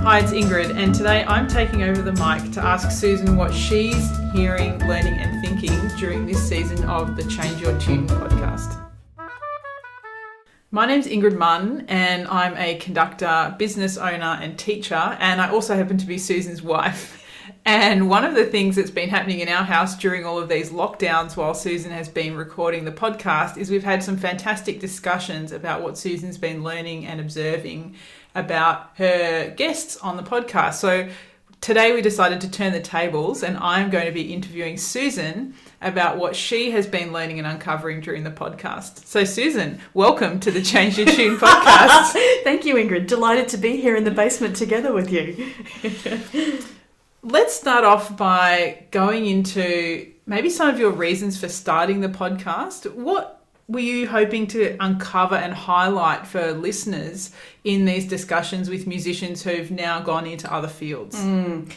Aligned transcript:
Hi, 0.00 0.20
it's 0.20 0.32
Ingrid, 0.32 0.74
and 0.74 0.94
today 0.94 1.22
I'm 1.24 1.46
taking 1.46 1.82
over 1.82 2.00
the 2.00 2.12
mic 2.12 2.50
to 2.52 2.62
ask 2.64 2.90
Susan 2.90 3.36
what 3.36 3.52
she's 3.52 4.08
hearing, 4.32 4.78
learning, 4.88 5.12
and 5.18 5.44
thinking 5.44 5.76
during 5.98 6.24
this 6.24 6.48
season 6.48 6.82
of 6.84 7.14
the 7.14 7.24
Change 7.24 7.60
Your 7.60 7.78
Tune 7.78 8.06
podcast. 8.06 8.82
My 10.70 10.86
name's 10.86 11.06
Ingrid 11.06 11.36
Munn, 11.36 11.84
and 11.88 12.26
I'm 12.28 12.56
a 12.56 12.76
conductor, 12.76 13.54
business 13.58 13.98
owner, 13.98 14.38
and 14.40 14.58
teacher, 14.58 14.94
and 14.94 15.42
I 15.42 15.50
also 15.50 15.76
happen 15.76 15.98
to 15.98 16.06
be 16.06 16.16
Susan's 16.16 16.62
wife. 16.62 17.17
And 17.68 18.08
one 18.08 18.24
of 18.24 18.34
the 18.34 18.46
things 18.46 18.76
that's 18.76 18.90
been 18.90 19.10
happening 19.10 19.40
in 19.40 19.48
our 19.50 19.62
house 19.62 19.94
during 19.94 20.24
all 20.24 20.38
of 20.38 20.48
these 20.48 20.70
lockdowns 20.70 21.36
while 21.36 21.52
Susan 21.52 21.90
has 21.90 22.08
been 22.08 22.34
recording 22.34 22.86
the 22.86 22.90
podcast 22.90 23.58
is 23.58 23.70
we've 23.70 23.84
had 23.84 24.02
some 24.02 24.16
fantastic 24.16 24.80
discussions 24.80 25.52
about 25.52 25.82
what 25.82 25.98
Susan's 25.98 26.38
been 26.38 26.64
learning 26.64 27.04
and 27.04 27.20
observing 27.20 27.94
about 28.34 28.92
her 28.94 29.50
guests 29.54 29.98
on 29.98 30.16
the 30.16 30.22
podcast. 30.22 30.76
So 30.76 31.10
today 31.60 31.92
we 31.92 32.00
decided 32.00 32.40
to 32.40 32.50
turn 32.50 32.72
the 32.72 32.80
tables 32.80 33.42
and 33.42 33.58
I'm 33.58 33.90
going 33.90 34.06
to 34.06 34.12
be 34.12 34.32
interviewing 34.32 34.78
Susan 34.78 35.52
about 35.82 36.16
what 36.16 36.34
she 36.34 36.70
has 36.70 36.86
been 36.86 37.12
learning 37.12 37.38
and 37.38 37.46
uncovering 37.46 38.00
during 38.00 38.24
the 38.24 38.30
podcast. 38.30 39.04
So, 39.04 39.24
Susan, 39.24 39.78
welcome 39.92 40.40
to 40.40 40.50
the 40.50 40.62
Change 40.62 40.96
Your 40.96 41.06
Tune 41.08 41.36
podcast. 41.38 42.12
Thank 42.44 42.64
you, 42.64 42.76
Ingrid. 42.76 43.08
Delighted 43.08 43.48
to 43.48 43.58
be 43.58 43.76
here 43.78 43.94
in 43.94 44.04
the 44.04 44.10
basement 44.10 44.56
together 44.56 44.94
with 44.94 45.12
you. 45.12 45.52
Let's 47.22 47.54
start 47.54 47.84
off 47.84 48.16
by 48.16 48.86
going 48.90 49.26
into 49.26 50.12
maybe 50.26 50.50
some 50.50 50.68
of 50.68 50.78
your 50.78 50.92
reasons 50.92 51.38
for 51.40 51.48
starting 51.48 52.00
the 52.00 52.08
podcast. 52.08 52.92
What 52.94 53.42
were 53.66 53.80
you 53.80 54.08
hoping 54.08 54.46
to 54.48 54.76
uncover 54.80 55.34
and 55.34 55.52
highlight 55.52 56.26
for 56.26 56.52
listeners 56.52 57.32
in 57.64 57.84
these 57.84 58.06
discussions 58.06 58.70
with 58.70 58.86
musicians 58.86 59.42
who've 59.42 59.70
now 59.70 60.00
gone 60.00 60.26
into 60.26 60.52
other 60.52 60.68
fields? 60.68 61.16
Mm. 61.16 61.70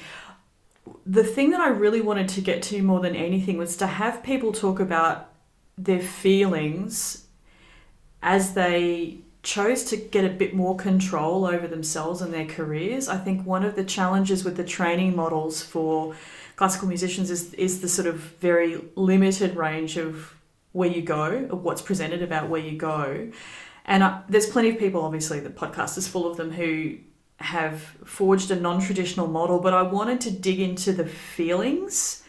The 1.06 1.24
thing 1.24 1.52
that 1.52 1.60
I 1.60 1.70
really 1.70 2.02
wanted 2.02 2.30
to 2.30 2.42
get 2.42 2.62
to 2.64 2.82
more 2.84 3.00
than 3.00 3.16
anything 3.16 3.58
was 3.58 3.76
to 3.78 3.88
have 3.88 4.24
people 4.24 4.52
talk 4.52 4.80
about 4.80 5.30
their 5.78 6.00
feelings 6.00 7.26
as 8.22 8.54
they 8.54 9.20
chose 9.44 9.84
to 9.86 9.98
get 9.98 10.24
a 10.24 10.30
bit 10.30 10.54
more 10.54 10.76
control 10.76 11.46
over 11.46 11.68
themselves 11.68 12.22
and 12.22 12.34
their 12.34 12.46
careers. 12.46 13.10
I 13.10 13.18
think 13.18 13.46
one 13.46 13.64
of 13.64 13.76
the 13.76 13.84
challenges 13.84 14.44
with 14.44 14.56
the 14.56 14.64
training 14.64 15.16
models 15.16 15.64
for 15.64 16.16
classical 16.56 16.88
musicians 16.88 17.32
is, 17.32 17.54
is 17.56 17.82
the 17.82 17.90
sort 17.90 18.08
of 18.08 18.16
very 18.16 18.80
limited 18.96 19.56
range 19.56 19.98
of 19.98 20.36
where 20.74 20.90
you 20.90 21.02
go, 21.02 21.48
or 21.50 21.58
what's 21.58 21.82
presented 21.82 22.22
about 22.22 22.50
where 22.50 22.62
you 22.62 22.78
go. 22.78 23.32
And 23.86 24.04
I, 24.04 24.22
there's 24.30 24.46
plenty 24.46 24.70
of 24.70 24.78
people, 24.78 25.02
obviously, 25.02 25.40
the 25.40 25.50
podcast 25.50 25.98
is 25.98 26.08
full 26.08 26.30
of 26.30 26.38
them 26.38 26.52
who 26.52 26.98
have 27.38 27.82
forged 28.06 28.52
a 28.52 28.56
non-traditional 28.56 29.28
model, 29.28 29.60
but 29.60 29.74
I 29.74 29.82
wanted 29.82 30.22
to 30.22 30.32
dig 30.32 30.60
into 30.60 30.94
the 30.94 31.06
feelings 31.06 32.21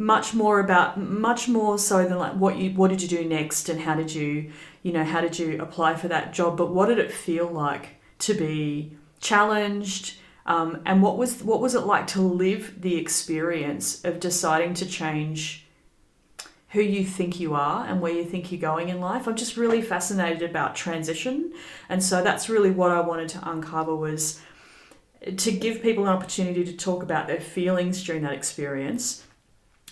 much 0.00 0.32
more 0.32 0.60
about 0.60 0.98
much 0.98 1.46
more 1.46 1.78
so 1.78 2.08
than 2.08 2.16
like 2.16 2.32
what 2.32 2.56
you 2.56 2.70
what 2.70 2.88
did 2.88 3.02
you 3.02 3.08
do 3.08 3.22
next 3.22 3.68
and 3.68 3.82
how 3.82 3.94
did 3.94 4.14
you 4.14 4.50
you 4.82 4.90
know 4.90 5.04
how 5.04 5.20
did 5.20 5.38
you 5.38 5.60
apply 5.60 5.94
for 5.94 6.08
that 6.08 6.32
job 6.32 6.56
but 6.56 6.72
what 6.72 6.86
did 6.86 6.98
it 6.98 7.12
feel 7.12 7.46
like 7.46 8.00
to 8.18 8.32
be 8.32 8.96
challenged 9.20 10.16
um, 10.46 10.80
and 10.86 11.02
what 11.02 11.18
was 11.18 11.42
what 11.42 11.60
was 11.60 11.74
it 11.74 11.80
like 11.80 12.06
to 12.06 12.22
live 12.22 12.80
the 12.80 12.96
experience 12.96 14.02
of 14.02 14.18
deciding 14.18 14.72
to 14.72 14.86
change 14.86 15.66
who 16.70 16.80
you 16.80 17.04
think 17.04 17.38
you 17.38 17.54
are 17.54 17.84
and 17.84 18.00
where 18.00 18.12
you 18.12 18.24
think 18.24 18.50
you're 18.50 18.60
going 18.60 18.88
in 18.88 19.00
life. 19.00 19.26
I'm 19.26 19.34
just 19.34 19.56
really 19.56 19.82
fascinated 19.82 20.48
about 20.48 20.76
transition. 20.76 21.52
And 21.88 22.00
so 22.00 22.22
that's 22.22 22.48
really 22.48 22.70
what 22.70 22.92
I 22.92 23.00
wanted 23.00 23.28
to 23.30 23.50
uncover 23.50 23.92
was 23.96 24.40
to 25.36 25.50
give 25.50 25.82
people 25.82 26.04
an 26.04 26.10
opportunity 26.10 26.64
to 26.64 26.72
talk 26.72 27.02
about 27.02 27.26
their 27.26 27.40
feelings 27.40 28.04
during 28.04 28.22
that 28.22 28.34
experience 28.34 29.24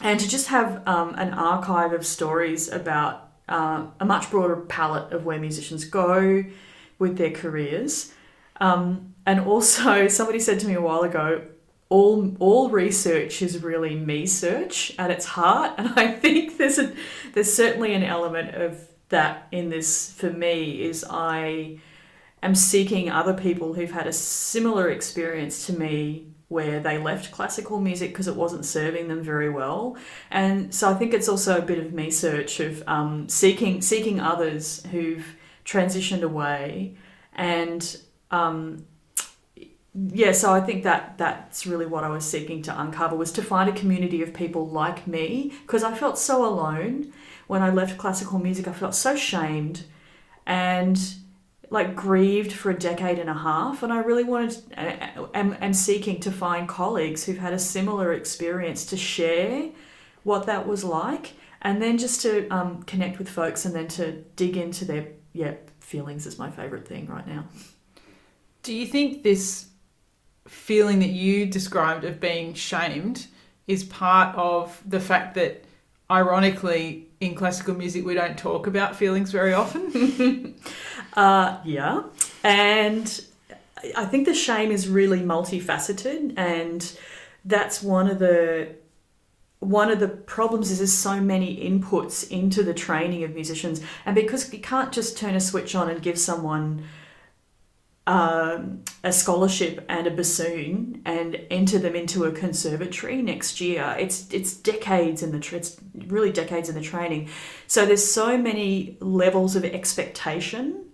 and 0.00 0.20
to 0.20 0.28
just 0.28 0.48
have 0.48 0.86
um, 0.86 1.14
an 1.16 1.34
archive 1.34 1.92
of 1.92 2.06
stories 2.06 2.68
about 2.68 3.30
uh, 3.48 3.86
a 3.98 4.04
much 4.04 4.30
broader 4.30 4.56
palette 4.56 5.12
of 5.12 5.24
where 5.24 5.38
musicians 5.38 5.84
go 5.84 6.44
with 6.98 7.16
their 7.16 7.30
careers. 7.30 8.12
Um, 8.60 9.14
and 9.26 9.40
also, 9.40 10.08
somebody 10.08 10.40
said 10.40 10.60
to 10.60 10.66
me 10.66 10.74
a 10.74 10.80
while 10.80 11.02
ago, 11.02 11.42
all 11.88 12.36
all 12.38 12.68
research 12.68 13.40
is 13.40 13.62
really 13.62 13.94
me 13.94 14.26
search 14.26 14.94
at 14.98 15.10
its 15.10 15.24
heart 15.24 15.72
and 15.78 15.88
i 15.96 16.06
think 16.06 16.58
there's 16.58 16.78
a 16.78 16.92
there's 17.32 17.52
certainly 17.52 17.94
an 17.94 18.02
element 18.02 18.54
of 18.54 18.88
that 19.08 19.48
in 19.52 19.70
this 19.70 20.12
for 20.12 20.30
me 20.30 20.82
is 20.82 21.04
i 21.08 21.78
am 22.42 22.54
seeking 22.54 23.10
other 23.10 23.32
people 23.32 23.72
who've 23.72 23.90
had 23.90 24.06
a 24.06 24.12
similar 24.12 24.90
experience 24.90 25.66
to 25.66 25.72
me 25.72 26.26
where 26.48 26.80
they 26.80 26.98
left 26.98 27.30
classical 27.30 27.78
music 27.78 28.10
because 28.10 28.26
it 28.26 28.34
wasn't 28.34 28.64
serving 28.64 29.08
them 29.08 29.22
very 29.22 29.50
well 29.50 29.96
and 30.30 30.74
so 30.74 30.90
i 30.90 30.94
think 30.94 31.12
it's 31.12 31.28
also 31.28 31.58
a 31.58 31.62
bit 31.62 31.78
of 31.78 31.92
me 31.92 32.10
search 32.10 32.60
of 32.60 32.82
um, 32.86 33.28
seeking 33.28 33.82
seeking 33.82 34.18
others 34.20 34.84
who've 34.86 35.36
transitioned 35.64 36.22
away 36.22 36.94
and 37.34 37.98
um, 38.30 38.84
yeah, 39.94 40.32
so 40.32 40.52
I 40.52 40.60
think 40.60 40.84
that 40.84 41.18
that's 41.18 41.66
really 41.66 41.86
what 41.86 42.04
I 42.04 42.08
was 42.08 42.24
seeking 42.24 42.62
to 42.62 42.80
uncover 42.80 43.16
was 43.16 43.32
to 43.32 43.42
find 43.42 43.68
a 43.68 43.72
community 43.72 44.22
of 44.22 44.32
people 44.32 44.68
like 44.68 45.06
me 45.06 45.52
because 45.62 45.82
I 45.82 45.96
felt 45.96 46.18
so 46.18 46.44
alone 46.44 47.12
when 47.46 47.62
I 47.62 47.70
left 47.70 47.98
classical 47.98 48.38
music. 48.38 48.68
I 48.68 48.72
felt 48.72 48.94
so 48.94 49.16
shamed 49.16 49.84
and 50.46 51.14
like 51.70 51.94
grieved 51.94 52.52
for 52.52 52.70
a 52.70 52.78
decade 52.78 53.18
and 53.18 53.28
a 53.28 53.34
half 53.34 53.82
and 53.82 53.92
I 53.92 53.98
really 53.98 54.24
wanted 54.24 54.56
am, 54.76 55.56
am 55.60 55.72
seeking 55.74 56.20
to 56.20 56.30
find 56.30 56.68
colleagues 56.68 57.24
who've 57.24 57.38
had 57.38 57.52
a 57.52 57.58
similar 57.58 58.12
experience 58.12 58.86
to 58.86 58.96
share 58.96 59.70
what 60.22 60.46
that 60.46 60.66
was 60.66 60.82
like 60.82 61.34
and 61.62 61.82
then 61.82 61.98
just 61.98 62.22
to 62.22 62.48
um, 62.48 62.82
connect 62.84 63.18
with 63.18 63.28
folks 63.28 63.64
and 63.64 63.74
then 63.74 63.88
to 63.88 64.12
dig 64.36 64.56
into 64.56 64.84
their 64.84 65.08
yeah 65.32 65.54
feelings 65.80 66.26
is 66.26 66.38
my 66.38 66.50
favorite 66.50 66.86
thing 66.86 67.06
right 67.06 67.26
now. 67.26 67.44
Do 68.62 68.74
you 68.74 68.86
think 68.86 69.22
this 69.22 69.68
feeling 70.46 71.00
that 71.00 71.08
you 71.08 71.46
described 71.46 72.04
of 72.04 72.20
being 72.20 72.54
shamed 72.54 73.26
is 73.66 73.84
part 73.84 74.34
of 74.36 74.80
the 74.86 75.00
fact 75.00 75.34
that 75.34 75.64
ironically 76.10 77.07
in 77.20 77.34
classical 77.34 77.74
music 77.74 78.04
we 78.04 78.14
don't 78.14 78.38
talk 78.38 78.66
about 78.66 78.96
feelings 78.96 79.30
very 79.30 79.52
often. 79.52 80.54
Uh, 81.14 81.58
yeah. 81.64 82.02
And 82.44 83.24
i 83.96 84.04
think 84.04 84.26
the 84.26 84.34
shame 84.34 84.70
is 84.70 84.88
really 84.88 85.20
multifaceted 85.20 86.34
and 86.36 86.96
that's 87.44 87.82
one 87.82 88.08
of 88.08 88.18
the 88.18 88.68
one 89.60 89.90
of 89.90 89.98
the 89.98 90.08
problems 90.08 90.70
is 90.70 90.78
there's 90.78 90.92
so 90.92 91.20
many 91.20 91.56
inputs 91.56 92.28
into 92.30 92.62
the 92.62 92.74
training 92.74 93.24
of 93.24 93.34
musicians. 93.34 93.80
And 94.06 94.14
because 94.14 94.52
you 94.52 94.60
can't 94.60 94.92
just 94.92 95.18
turn 95.18 95.34
a 95.34 95.40
switch 95.40 95.74
on 95.74 95.90
and 95.90 96.00
give 96.00 96.18
someone 96.18 96.84
um, 98.08 98.82
a 99.04 99.12
scholarship 99.12 99.84
and 99.86 100.06
a 100.06 100.10
bassoon 100.10 101.02
and 101.04 101.38
enter 101.50 101.78
them 101.78 101.94
into 101.94 102.24
a 102.24 102.32
conservatory 102.32 103.20
next 103.20 103.60
year. 103.60 103.94
It's 103.98 104.32
it's 104.32 104.54
decades 104.54 105.22
in 105.22 105.30
the 105.30 105.38
tra- 105.38 105.58
it's 105.58 105.76
really 106.06 106.32
decades 106.32 106.70
in 106.70 106.74
the 106.74 106.80
training. 106.80 107.28
So 107.66 107.84
there's 107.84 108.04
so 108.04 108.38
many 108.38 108.96
levels 109.00 109.56
of 109.56 109.64
expectation 109.64 110.86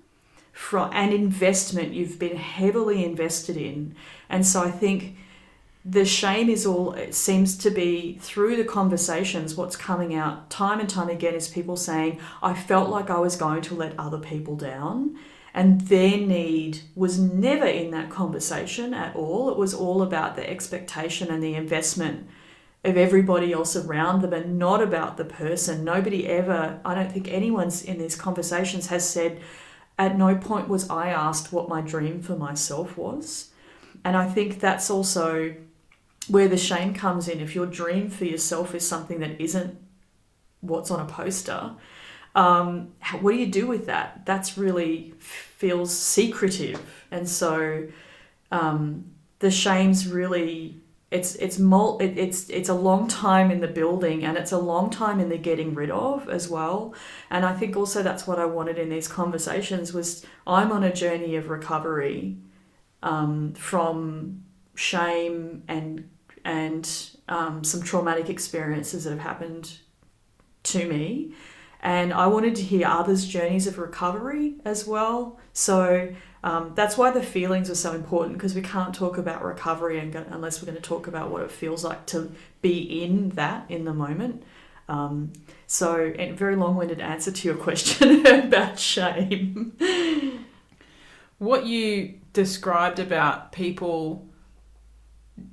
from 0.52 0.90
and 0.92 1.12
investment 1.14 1.94
you've 1.94 2.18
been 2.18 2.36
heavily 2.36 3.04
invested 3.04 3.56
in, 3.56 3.94
and 4.28 4.44
so 4.44 4.64
I 4.64 4.72
think 4.72 5.16
the 5.84 6.04
shame 6.04 6.48
is 6.48 6.66
all 6.66 6.94
it 6.94 7.14
seems 7.14 7.56
to 7.58 7.70
be 7.70 8.18
through 8.22 8.56
the 8.56 8.64
conversations 8.64 9.54
what's 9.54 9.76
coming 9.76 10.14
out 10.16 10.50
time 10.50 10.80
and 10.80 10.88
time 10.88 11.10
again 11.10 11.34
is 11.34 11.46
people 11.46 11.76
saying 11.76 12.18
i 12.42 12.54
felt 12.54 12.88
like 12.88 13.10
i 13.10 13.18
was 13.18 13.36
going 13.36 13.60
to 13.60 13.74
let 13.74 13.92
other 13.98 14.16
people 14.16 14.56
down 14.56 15.14
and 15.54 15.82
their 15.82 16.18
need 16.18 16.80
was 16.96 17.18
never 17.18 17.64
in 17.64 17.92
that 17.92 18.10
conversation 18.10 18.92
at 18.92 19.14
all. 19.14 19.50
It 19.50 19.56
was 19.56 19.72
all 19.72 20.02
about 20.02 20.34
the 20.34 20.48
expectation 20.48 21.30
and 21.30 21.40
the 21.40 21.54
investment 21.54 22.26
of 22.82 22.96
everybody 22.96 23.52
else 23.52 23.76
around 23.76 24.20
them 24.20 24.32
and 24.32 24.58
not 24.58 24.82
about 24.82 25.16
the 25.16 25.24
person. 25.24 25.84
Nobody 25.84 26.26
ever, 26.26 26.80
I 26.84 26.94
don't 26.96 27.10
think 27.10 27.28
anyone's 27.28 27.82
in 27.82 27.98
these 27.98 28.16
conversations 28.16 28.88
has 28.88 29.08
said, 29.08 29.40
at 29.96 30.18
no 30.18 30.34
point 30.34 30.68
was 30.68 30.90
I 30.90 31.10
asked 31.10 31.52
what 31.52 31.68
my 31.68 31.80
dream 31.80 32.20
for 32.20 32.34
myself 32.34 32.98
was. 32.98 33.50
And 34.04 34.16
I 34.16 34.28
think 34.28 34.58
that's 34.58 34.90
also 34.90 35.54
where 36.26 36.48
the 36.48 36.56
shame 36.56 36.94
comes 36.94 37.28
in. 37.28 37.38
If 37.38 37.54
your 37.54 37.66
dream 37.66 38.10
for 38.10 38.24
yourself 38.24 38.74
is 38.74 38.86
something 38.86 39.20
that 39.20 39.40
isn't 39.40 39.78
what's 40.60 40.90
on 40.90 41.00
a 41.00 41.06
poster, 41.06 41.70
um, 42.34 42.92
what 43.20 43.32
do 43.32 43.38
you 43.38 43.46
do 43.46 43.66
with 43.66 43.86
that? 43.86 44.26
That's 44.26 44.58
really 44.58 45.14
feels 45.56 45.96
secretive, 45.96 46.80
and 47.10 47.28
so 47.28 47.86
um, 48.50 49.04
the 49.38 49.50
shame's 49.50 50.08
really 50.08 50.80
it's 51.10 51.36
it's 51.36 51.58
mul- 51.60 51.98
it, 51.98 52.18
it's 52.18 52.50
it's 52.50 52.68
a 52.68 52.74
long 52.74 53.06
time 53.06 53.50
in 53.50 53.60
the 53.60 53.68
building 53.68 54.24
and 54.24 54.36
it's 54.36 54.50
a 54.50 54.58
long 54.58 54.90
time 54.90 55.20
in 55.20 55.28
the 55.28 55.38
getting 55.38 55.72
rid 55.72 55.90
of 55.90 56.28
as 56.28 56.48
well. 56.48 56.92
And 57.30 57.44
i 57.44 57.54
think 57.54 57.76
also 57.76 58.02
that's 58.02 58.26
what 58.26 58.38
i 58.38 58.44
wanted 58.44 58.78
in 58.78 58.88
these 58.88 59.06
conversations 59.06 59.92
was 59.92 60.26
i'm 60.46 60.72
on 60.72 60.82
a 60.82 60.92
journey 60.92 61.36
of 61.36 61.50
recovery 61.50 62.36
um, 63.02 63.52
from 63.52 64.42
shame 64.74 65.62
and 65.68 66.08
and 66.44 67.10
um, 67.28 67.64
some 67.64 67.82
traumatic 67.82 68.28
experiences 68.28 69.04
that 69.04 69.10
have 69.10 69.20
happened 69.20 69.78
to 70.64 70.86
me 70.86 71.34
and 71.84 72.12
i 72.12 72.26
wanted 72.26 72.56
to 72.56 72.62
hear 72.62 72.88
others 72.88 73.24
journeys 73.26 73.68
of 73.68 73.78
recovery 73.78 74.54
as 74.64 74.86
well 74.86 75.38
so 75.52 76.12
um, 76.44 76.72
that's 76.74 76.98
why 76.98 77.10
the 77.10 77.22
feelings 77.22 77.70
are 77.70 77.74
so 77.74 77.94
important 77.94 78.36
because 78.36 78.54
we 78.54 78.60
can't 78.60 78.94
talk 78.94 79.16
about 79.16 79.42
recovery 79.42 79.98
unless 79.98 80.60
we're 80.60 80.66
going 80.66 80.76
to 80.76 80.82
talk 80.82 81.06
about 81.06 81.30
what 81.30 81.40
it 81.40 81.50
feels 81.50 81.82
like 81.82 82.04
to 82.06 82.32
be 82.60 83.02
in 83.02 83.30
that 83.30 83.64
in 83.70 83.86
the 83.86 83.94
moment. 83.94 84.42
Um, 84.86 85.32
so, 85.66 86.12
a 86.18 86.32
very 86.32 86.54
long 86.54 86.76
winded 86.76 87.00
answer 87.00 87.32
to 87.32 87.48
your 87.48 87.56
question 87.68 88.26
about 88.26 88.78
shame. 88.78 89.72
What 91.38 91.64
you 91.64 92.20
described 92.34 92.98
about 92.98 93.52
people 93.52 94.28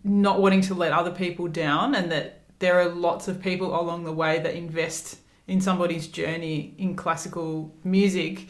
not 0.04 0.42
wanting 0.42 0.62
to 0.63 0.74
let 0.74 0.92
other 0.92 1.12
people 1.12 1.48
down, 1.48 1.95
and 1.95 2.12
that 2.12 2.42
there 2.60 2.81
are 2.81 2.89
lots 2.89 3.30
of 3.30 3.42
people 3.42 3.80
along 3.80 4.04
the 4.04 4.12
way 4.12 4.39
that 4.39 4.56
invest 4.56 5.20
in 5.48 5.62
somebody's 5.62 6.08
journey 6.08 6.74
in 6.78 6.96
classical 6.96 7.74
music 7.84 8.48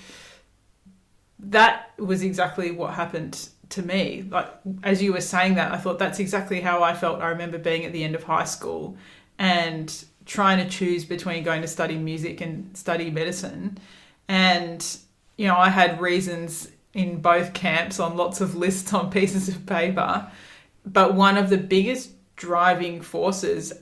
that 1.42 1.92
was 1.98 2.22
exactly 2.22 2.72
what 2.72 2.94
happened 2.94 3.50
to 3.70 3.82
me. 3.82 4.26
Like 4.30 4.48
as 4.84 5.02
you 5.02 5.14
were 5.14 5.22
saying 5.22 5.56
that, 5.56 5.72
I 5.72 5.78
thought 5.78 6.00
that's 6.00 6.20
exactly 6.20 6.62
how 6.62 6.84
I 6.84 6.94
felt. 6.94 7.22
I 7.22 7.30
remember 7.30 7.58
being 7.58 7.86
at 7.86 7.94
the 7.94 8.04
end 8.04 8.16
of 8.16 8.24
high 8.24 8.44
school 8.44 8.98
and 9.40 10.06
trying 10.26 10.64
to 10.64 10.70
choose 10.70 11.04
between 11.04 11.44
going 11.44 11.62
to 11.62 11.68
study 11.68 11.98
music 11.98 12.42
and 12.42 12.76
study 12.78 13.10
medicine. 13.10 13.78
And 14.28 14.86
you 15.38 15.48
know, 15.48 15.58
I 15.58 15.70
had 15.70 16.00
reasons 16.00 16.70
in 16.94 17.22
both 17.22 17.54
camps 17.54 18.00
on 18.00 18.18
lots 18.18 18.42
of 18.42 18.56
lists 18.56 18.94
on 18.94 19.10
pieces 19.12 19.50
of 19.50 19.66
paper. 19.66 20.30
But 20.86 21.16
one 21.16 21.38
of 21.38 21.50
the 21.50 21.58
biggest 21.58 22.12
driving 22.36 23.02
forces 23.02 23.74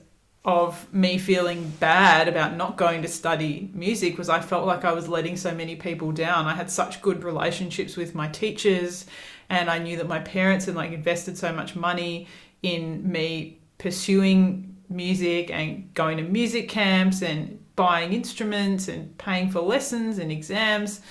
of 0.44 0.92
me 0.92 1.18
feeling 1.18 1.68
bad 1.80 2.26
about 2.26 2.56
not 2.56 2.78
going 2.78 3.02
to 3.02 3.08
study 3.08 3.70
music 3.74 4.16
was 4.16 4.30
I 4.30 4.40
felt 4.40 4.66
like 4.66 4.84
I 4.84 4.92
was 4.92 5.06
letting 5.06 5.36
so 5.36 5.54
many 5.54 5.76
people 5.76 6.12
down. 6.12 6.46
I 6.46 6.54
had 6.54 6.70
such 6.70 7.02
good 7.02 7.24
relationships 7.24 7.96
with 7.96 8.14
my 8.14 8.28
teachers 8.28 9.04
and 9.50 9.68
I 9.68 9.78
knew 9.78 9.98
that 9.98 10.08
my 10.08 10.20
parents 10.20 10.64
had 10.64 10.76
like 10.76 10.92
invested 10.92 11.36
so 11.36 11.52
much 11.52 11.76
money 11.76 12.26
in 12.62 13.10
me 13.10 13.58
pursuing 13.76 14.76
music 14.88 15.50
and 15.50 15.92
going 15.92 16.16
to 16.16 16.22
music 16.22 16.68
camps 16.68 17.22
and 17.22 17.62
buying 17.76 18.12
instruments 18.14 18.88
and 18.88 19.16
paying 19.18 19.50
for 19.50 19.60
lessons 19.60 20.18
and 20.18 20.32
exams 20.32 21.02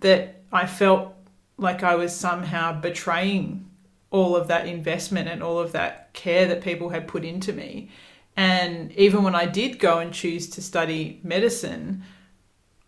that 0.00 0.42
I 0.50 0.66
felt 0.66 1.14
like 1.58 1.82
I 1.82 1.94
was 1.94 2.14
somehow 2.14 2.80
betraying 2.80 3.68
all 4.10 4.34
of 4.34 4.48
that 4.48 4.66
investment 4.66 5.28
and 5.28 5.42
all 5.42 5.58
of 5.58 5.72
that 5.72 6.12
care 6.14 6.46
that 6.48 6.62
people 6.62 6.88
had 6.88 7.06
put 7.06 7.24
into 7.24 7.52
me. 7.52 7.90
And 8.38 8.92
even 8.92 9.24
when 9.24 9.34
I 9.34 9.46
did 9.46 9.80
go 9.80 9.98
and 9.98 10.14
choose 10.14 10.48
to 10.50 10.62
study 10.62 11.18
medicine, 11.24 12.04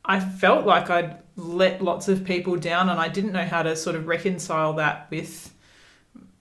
I 0.04 0.20
felt 0.20 0.64
like 0.64 0.90
I'd 0.90 1.18
let 1.34 1.82
lots 1.82 2.06
of 2.06 2.22
people 2.24 2.54
down 2.54 2.88
and 2.88 3.00
I 3.00 3.08
didn't 3.08 3.32
know 3.32 3.44
how 3.44 3.64
to 3.64 3.74
sort 3.74 3.96
of 3.96 4.06
reconcile 4.06 4.74
that 4.74 5.10
with 5.10 5.52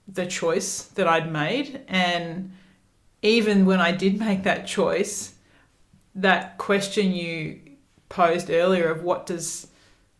the 0.06 0.26
choice 0.26 0.82
that 0.94 1.08
I'd 1.08 1.32
made. 1.32 1.80
And 1.88 2.52
even 3.20 3.66
when 3.66 3.80
I 3.80 3.90
did 3.90 4.20
make 4.20 4.44
that 4.44 4.68
choice, 4.68 5.34
that 6.14 6.56
question 6.58 7.10
you 7.10 7.58
posed 8.10 8.48
earlier 8.48 8.90
of 8.90 9.02
what 9.02 9.26
does 9.26 9.66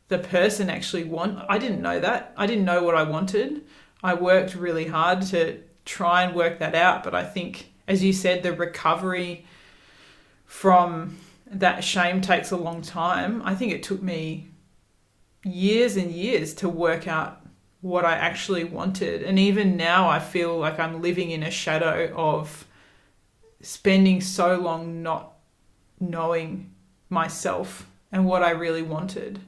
the 0.08 0.18
person 0.18 0.68
actually 0.68 1.04
want, 1.04 1.38
I 1.48 1.58
didn't 1.58 1.80
know 1.80 2.00
that. 2.00 2.34
I 2.36 2.48
didn't 2.48 2.64
know 2.64 2.82
what 2.82 2.96
I 2.96 3.04
wanted. 3.04 3.62
I 4.02 4.14
worked 4.14 4.56
really 4.56 4.88
hard 4.88 5.22
to 5.28 5.62
try 5.84 6.24
and 6.24 6.34
work 6.34 6.58
that 6.58 6.74
out, 6.74 7.04
but 7.04 7.14
I 7.14 7.24
think 7.24 7.70
as 7.90 8.04
you 8.04 8.12
said, 8.12 8.44
the 8.44 8.52
recovery 8.52 9.44
from 10.46 11.18
that 11.44 11.82
shame 11.82 12.20
takes 12.20 12.52
a 12.52 12.56
long 12.56 12.82
time. 12.82 13.42
I 13.44 13.56
think 13.56 13.72
it 13.72 13.82
took 13.82 14.00
me 14.00 14.46
years 15.42 15.96
and 15.96 16.12
years 16.12 16.54
to 16.54 16.68
work 16.68 17.08
out 17.08 17.44
what 17.80 18.04
I 18.04 18.12
actually 18.12 18.62
wanted. 18.62 19.24
And 19.24 19.40
even 19.40 19.76
now, 19.76 20.08
I 20.08 20.20
feel 20.20 20.56
like 20.56 20.78
I'm 20.78 21.02
living 21.02 21.32
in 21.32 21.42
a 21.42 21.50
shadow 21.50 22.12
of 22.14 22.64
spending 23.60 24.20
so 24.20 24.56
long 24.56 25.02
not 25.02 25.32
knowing 25.98 26.72
myself 27.08 27.88
and 28.12 28.24
what 28.24 28.44
I 28.44 28.50
really 28.50 28.82
wanted. 28.82 29.40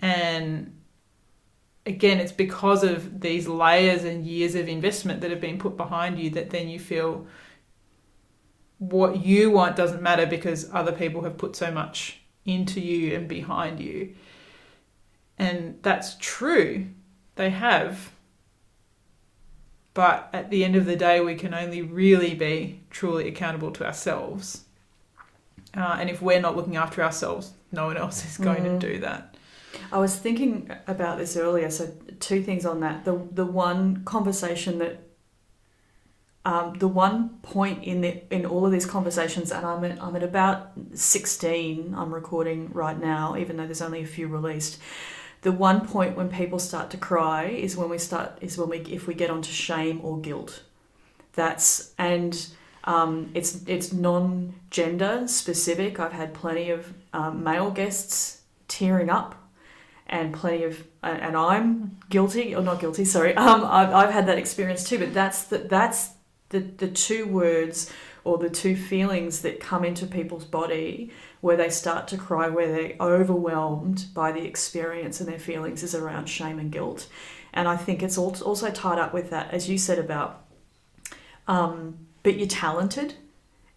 And 0.00 0.80
again, 1.84 2.20
it's 2.20 2.32
because 2.32 2.84
of 2.84 3.20
these 3.20 3.48
layers 3.48 4.04
and 4.04 4.24
years 4.24 4.54
of 4.54 4.68
investment 4.68 5.20
that 5.20 5.30
have 5.30 5.40
been 5.40 5.58
put 5.58 5.76
behind 5.76 6.18
you 6.18 6.30
that 6.30 6.50
then 6.50 6.68
you 6.68 6.78
feel 6.78 7.26
what 8.80 9.24
you 9.24 9.50
want 9.50 9.76
doesn't 9.76 10.02
matter 10.02 10.26
because 10.26 10.68
other 10.72 10.90
people 10.90 11.22
have 11.22 11.36
put 11.36 11.54
so 11.54 11.70
much 11.70 12.18
into 12.46 12.80
you 12.80 13.14
and 13.14 13.28
behind 13.28 13.78
you. 13.78 14.14
And 15.38 15.78
that's 15.82 16.16
true. 16.18 16.86
They 17.36 17.50
have. 17.50 18.10
But 19.92 20.30
at 20.32 20.50
the 20.50 20.64
end 20.64 20.76
of 20.76 20.86
the 20.86 20.96
day, 20.96 21.20
we 21.20 21.34
can 21.34 21.52
only 21.52 21.82
really 21.82 22.34
be 22.34 22.80
truly 22.88 23.28
accountable 23.28 23.70
to 23.72 23.86
ourselves. 23.86 24.64
Uh, 25.76 25.98
and 26.00 26.08
if 26.08 26.22
we're 26.22 26.40
not 26.40 26.56
looking 26.56 26.76
after 26.76 27.02
ourselves, 27.02 27.52
no 27.70 27.86
one 27.86 27.98
else 27.98 28.24
is 28.24 28.38
going 28.38 28.64
mm. 28.64 28.80
to 28.80 28.92
do 28.94 28.98
that. 29.00 29.36
I 29.92 29.98
was 29.98 30.16
thinking 30.16 30.70
about 30.86 31.18
this 31.18 31.36
earlier. 31.36 31.70
So, 31.70 31.92
two 32.18 32.42
things 32.42 32.64
on 32.64 32.80
that. 32.80 33.04
The, 33.04 33.20
the 33.30 33.46
one 33.46 34.04
conversation 34.04 34.78
that 34.78 35.09
um, 36.44 36.74
the 36.78 36.88
one 36.88 37.30
point 37.42 37.84
in 37.84 38.00
the 38.00 38.22
in 38.34 38.46
all 38.46 38.64
of 38.64 38.72
these 38.72 38.86
conversations, 38.86 39.52
and 39.52 39.66
I'm 39.66 39.84
at, 39.84 40.02
I'm 40.02 40.16
at 40.16 40.22
about 40.22 40.72
16. 40.94 41.94
I'm 41.96 42.14
recording 42.14 42.70
right 42.72 42.98
now, 42.98 43.36
even 43.36 43.56
though 43.56 43.66
there's 43.66 43.82
only 43.82 44.02
a 44.02 44.06
few 44.06 44.26
released. 44.26 44.78
The 45.42 45.52
one 45.52 45.86
point 45.86 46.16
when 46.16 46.28
people 46.30 46.58
start 46.58 46.90
to 46.90 46.96
cry 46.96 47.44
is 47.44 47.76
when 47.76 47.90
we 47.90 47.98
start 47.98 48.38
is 48.40 48.56
when 48.56 48.70
we 48.70 48.78
if 48.80 49.06
we 49.06 49.14
get 49.14 49.30
onto 49.30 49.52
shame 49.52 50.00
or 50.02 50.18
guilt. 50.18 50.62
That's 51.34 51.92
and 51.98 52.46
um, 52.84 53.30
it's 53.34 53.62
it's 53.66 53.92
non-gender 53.92 55.28
specific. 55.28 56.00
I've 56.00 56.12
had 56.12 56.32
plenty 56.32 56.70
of 56.70 56.94
um, 57.12 57.44
male 57.44 57.70
guests 57.70 58.40
tearing 58.66 59.10
up, 59.10 59.34
and 60.06 60.32
plenty 60.32 60.64
of 60.64 60.86
and 61.02 61.36
I'm 61.36 61.98
guilty 62.08 62.54
or 62.54 62.62
not 62.62 62.80
guilty. 62.80 63.04
Sorry, 63.04 63.34
um, 63.34 63.62
I've, 63.64 63.92
I've 63.92 64.10
had 64.10 64.26
that 64.26 64.38
experience 64.38 64.84
too. 64.88 64.98
But 64.98 65.12
that's 65.12 65.44
the, 65.44 65.58
that's 65.58 66.12
the, 66.50 66.60
the 66.60 66.88
two 66.88 67.26
words 67.26 67.92
or 68.22 68.38
the 68.38 68.50
two 68.50 68.76
feelings 68.76 69.40
that 69.42 69.60
come 69.60 69.84
into 69.84 70.06
people's 70.06 70.44
body 70.44 71.10
where 71.40 71.56
they 71.56 71.70
start 71.70 72.06
to 72.08 72.18
cry, 72.18 72.48
where 72.48 72.70
they're 72.70 72.96
overwhelmed 73.00 74.06
by 74.12 74.30
the 74.30 74.44
experience 74.44 75.20
and 75.20 75.28
their 75.28 75.38
feelings 75.38 75.82
is 75.82 75.94
around 75.94 76.26
shame 76.26 76.58
and 76.58 76.70
guilt. 76.70 77.08
And 77.52 77.66
I 77.66 77.76
think 77.76 78.02
it's 78.02 78.18
also 78.18 78.70
tied 78.70 78.98
up 78.98 79.14
with 79.14 79.30
that, 79.30 79.52
as 79.52 79.68
you 79.68 79.78
said 79.78 79.98
about, 79.98 80.44
um, 81.48 82.06
but 82.22 82.36
you're 82.36 82.46
talented 82.46 83.14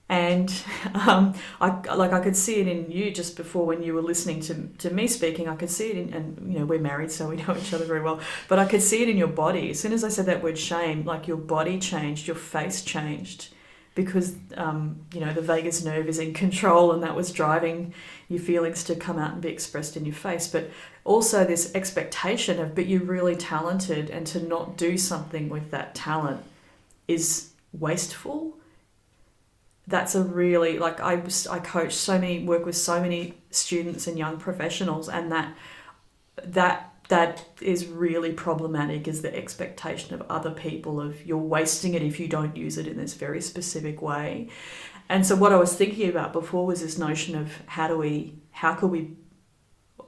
and 0.10 0.54
um, 0.94 1.34
I 1.62 1.70
like 1.96 2.14
I 2.14 2.20
could 2.20 2.36
see 2.36 2.56
it 2.56 2.68
in 2.68 2.92
you 2.92 3.12
just 3.12 3.36
before 3.36 3.66
when 3.66 3.84
you 3.84 3.94
were 3.94 4.02
listening 4.02 4.42
to, 4.42 4.68
to 4.80 4.90
me 4.90 5.08
speaking. 5.08 5.48
I 5.48 5.56
could 5.56 5.70
see 5.70 5.92
it 5.92 5.98
in, 5.98 6.14
and 6.14 6.54
you 6.54 6.60
know 6.60 6.66
we're 6.66 6.80
married, 6.80 7.12
so 7.12 7.30
we 7.30 7.36
know 7.48 7.56
each 7.58 7.74
other 7.74 7.86
very 7.86 8.02
well. 8.02 8.20
But 8.48 8.60
I 8.60 8.66
could 8.66 8.82
see 8.82 9.02
it 9.02 9.10
in 9.10 9.18
your 9.18 9.28
body 9.28 9.72
as 9.72 9.80
soon 9.80 9.94
as 9.94 10.04
I 10.04 10.10
said 10.10 10.26
that 10.28 10.44
word 10.44 10.58
shame. 10.58 11.06
Like 11.06 11.28
your 11.28 11.38
body 11.38 11.80
changed, 11.80 12.28
your 12.28 12.36
face 12.36 12.82
changed, 12.82 13.50
because 13.96 14.36
um, 14.58 14.98
you 15.14 15.22
know 15.22 15.34
the 15.34 15.42
vagus 15.42 15.84
nerve 15.84 16.08
is 16.08 16.20
in 16.20 16.34
control, 16.34 16.92
and 16.92 17.02
that 17.04 17.16
was 17.16 17.32
driving 17.32 17.94
your 18.30 18.42
feelings 18.42 18.84
to 18.86 18.96
come 18.96 19.18
out 19.18 19.34
and 19.34 19.42
be 19.42 19.50
expressed 19.50 19.96
in 19.96 20.06
your 20.06 20.16
face. 20.16 20.48
But 20.48 20.70
also 21.06 21.46
this 21.46 21.74
expectation 21.76 22.60
of, 22.60 22.76
but 22.76 22.88
you're 22.88 23.02
really 23.02 23.36
talented, 23.36 24.10
and 24.10 24.28
to 24.28 24.42
not 24.42 24.78
do 24.78 24.98
something 24.98 25.48
with 25.50 25.72
that 25.72 25.96
talent 25.96 26.44
is 27.08 27.50
wasteful 27.74 28.58
that's 29.88 30.16
a 30.16 30.24
really 30.24 30.80
like 30.80 31.00
I 31.02 31.22
I 31.50 31.60
coach 31.60 31.94
so 31.94 32.18
many 32.18 32.44
work 32.44 32.66
with 32.66 32.78
so 32.78 33.02
many 33.02 33.36
students 33.52 34.08
and 34.08 34.18
young 34.18 34.38
professionals 34.38 35.10
and 35.10 35.32
that 35.32 35.54
that 36.44 36.94
that 37.10 37.46
is 37.62 37.86
really 37.86 38.32
problematic 38.32 39.08
is 39.08 39.22
the 39.22 39.36
expectation 39.36 40.14
of 40.14 40.22
other 40.30 40.52
people 40.52 41.02
of 41.02 41.26
you're 41.26 41.38
wasting 41.38 41.94
it 41.94 42.02
if 42.02 42.20
you 42.20 42.28
don't 42.28 42.56
use 42.56 42.78
it 42.78 42.88
in 42.88 42.98
this 42.98 43.14
very 43.14 43.42
specific 43.42 44.02
way. 44.02 44.50
And 45.10 45.26
so 45.26 45.36
what 45.36 45.52
I 45.52 45.58
was 45.58 45.76
thinking 45.76 46.10
about 46.10 46.32
before 46.32 46.66
was 46.66 46.82
this 46.82 46.98
notion 46.98 47.36
of 47.36 47.52
how 47.66 47.88
do 47.88 47.98
we 47.98 48.36
how 48.52 48.74
could 48.74 48.90
we 48.90 49.18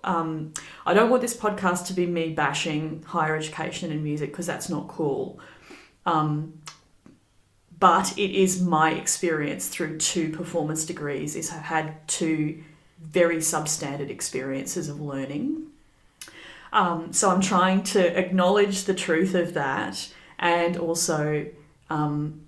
um, 0.05 0.53
I 0.85 0.93
don't 0.93 1.09
want 1.09 1.21
this 1.21 1.35
podcast 1.35 1.87
to 1.87 1.93
be 1.93 2.05
me 2.05 2.29
bashing 2.29 3.03
higher 3.07 3.35
education 3.35 3.91
and 3.91 4.03
music 4.03 4.31
because 4.31 4.45
that's 4.45 4.69
not 4.69 4.87
cool. 4.87 5.39
Um, 6.05 6.59
but 7.79 8.17
it 8.17 8.31
is 8.31 8.61
my 8.61 8.91
experience 8.91 9.67
through 9.67 9.97
two 9.97 10.31
performance 10.31 10.85
degrees 10.85 11.35
is 11.35 11.51
I've 11.51 11.61
had 11.61 12.07
two 12.07 12.63
very 13.01 13.37
substandard 13.37 14.09
experiences 14.09 14.89
of 14.89 15.01
learning. 15.01 15.67
Um, 16.71 17.13
so 17.13 17.29
I'm 17.29 17.41
trying 17.41 17.83
to 17.83 18.19
acknowledge 18.19 18.83
the 18.83 18.93
truth 18.93 19.35
of 19.35 19.53
that 19.53 20.11
and 20.39 20.77
also 20.77 21.45
um, 21.89 22.45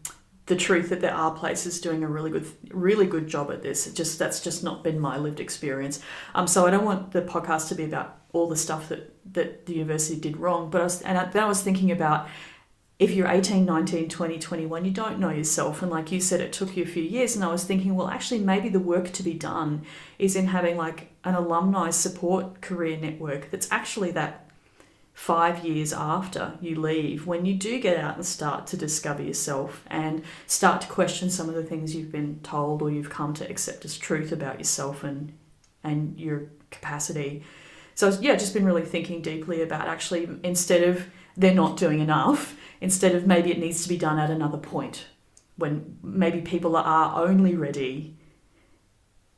the 0.47 0.55
truth 0.55 0.89
that 0.89 1.01
there 1.01 1.13
are 1.13 1.31
places 1.31 1.79
doing 1.79 2.03
a 2.03 2.07
really 2.07 2.31
good, 2.31 2.47
really 2.69 3.05
good 3.05 3.27
job 3.27 3.51
at 3.51 3.61
this. 3.61 3.87
It 3.87 3.95
just 3.95 4.19
that's 4.19 4.41
just 4.41 4.63
not 4.63 4.83
been 4.83 4.99
my 4.99 5.17
lived 5.17 5.39
experience. 5.39 6.01
Um, 6.35 6.47
so 6.47 6.65
I 6.65 6.71
don't 6.71 6.85
want 6.85 7.11
the 7.11 7.21
podcast 7.21 7.69
to 7.69 7.75
be 7.75 7.83
about 7.83 8.17
all 8.33 8.47
the 8.47 8.55
stuff 8.55 8.89
that 8.89 9.13
that 9.33 9.65
the 9.65 9.73
university 9.73 10.19
did 10.19 10.37
wrong. 10.37 10.69
But 10.69 10.81
I 10.81 10.83
was, 10.85 11.01
and 11.01 11.17
I, 11.17 11.25
then 11.25 11.43
I 11.43 11.47
was 11.47 11.61
thinking 11.61 11.91
about 11.91 12.27
if 12.99 13.11
you're 13.11 13.27
18, 13.27 13.63
19, 13.63 14.09
20, 14.09 14.39
21, 14.39 14.85
you 14.85 14.91
don't 14.91 15.19
know 15.19 15.29
yourself. 15.29 15.83
And 15.83 15.91
like 15.91 16.11
you 16.11 16.19
said, 16.19 16.41
it 16.41 16.51
took 16.51 16.75
you 16.75 16.83
a 16.83 16.87
few 16.87 17.03
years. 17.03 17.35
And 17.35 17.45
I 17.45 17.51
was 17.51 17.63
thinking, 17.63 17.95
well, 17.95 18.07
actually, 18.07 18.39
maybe 18.39 18.69
the 18.69 18.79
work 18.79 19.11
to 19.13 19.23
be 19.23 19.33
done 19.33 19.83
is 20.17 20.35
in 20.35 20.47
having 20.47 20.77
like 20.77 21.11
an 21.23 21.35
alumni 21.35 21.91
support 21.91 22.61
career 22.61 22.97
network 22.97 23.51
that's 23.51 23.71
actually 23.71 24.11
that 24.11 24.47
five 25.13 25.65
years 25.65 25.93
after 25.93 26.53
you 26.61 26.79
leave, 26.79 27.25
when 27.25 27.45
you 27.45 27.53
do 27.53 27.79
get 27.79 27.97
out 27.97 28.15
and 28.15 28.25
start 28.25 28.67
to 28.67 28.77
discover 28.77 29.21
yourself 29.21 29.83
and 29.87 30.23
start 30.45 30.81
to 30.81 30.87
question 30.87 31.29
some 31.29 31.49
of 31.49 31.55
the 31.55 31.63
things 31.63 31.95
you've 31.95 32.11
been 32.11 32.39
told 32.41 32.81
or 32.81 32.91
you've 32.91 33.09
come 33.09 33.33
to 33.33 33.49
accept 33.49 33.85
as 33.85 33.97
truth 33.97 34.31
about 34.31 34.57
yourself 34.57 35.03
and 35.03 35.33
and 35.83 36.19
your 36.19 36.43
capacity. 36.71 37.43
So 37.95 38.15
yeah, 38.21 38.35
just 38.35 38.53
been 38.53 38.65
really 38.65 38.85
thinking 38.85 39.21
deeply 39.21 39.61
about 39.61 39.87
actually 39.87 40.29
instead 40.43 40.83
of 40.83 41.07
they're 41.35 41.53
not 41.53 41.77
doing 41.77 41.99
enough, 41.99 42.56
instead 42.81 43.15
of 43.15 43.27
maybe 43.27 43.51
it 43.51 43.59
needs 43.59 43.83
to 43.83 43.89
be 43.89 43.97
done 43.97 44.19
at 44.19 44.29
another 44.29 44.57
point 44.57 45.05
when 45.57 45.97
maybe 46.03 46.41
people 46.41 46.75
are 46.75 47.25
only 47.25 47.55
ready 47.55 48.15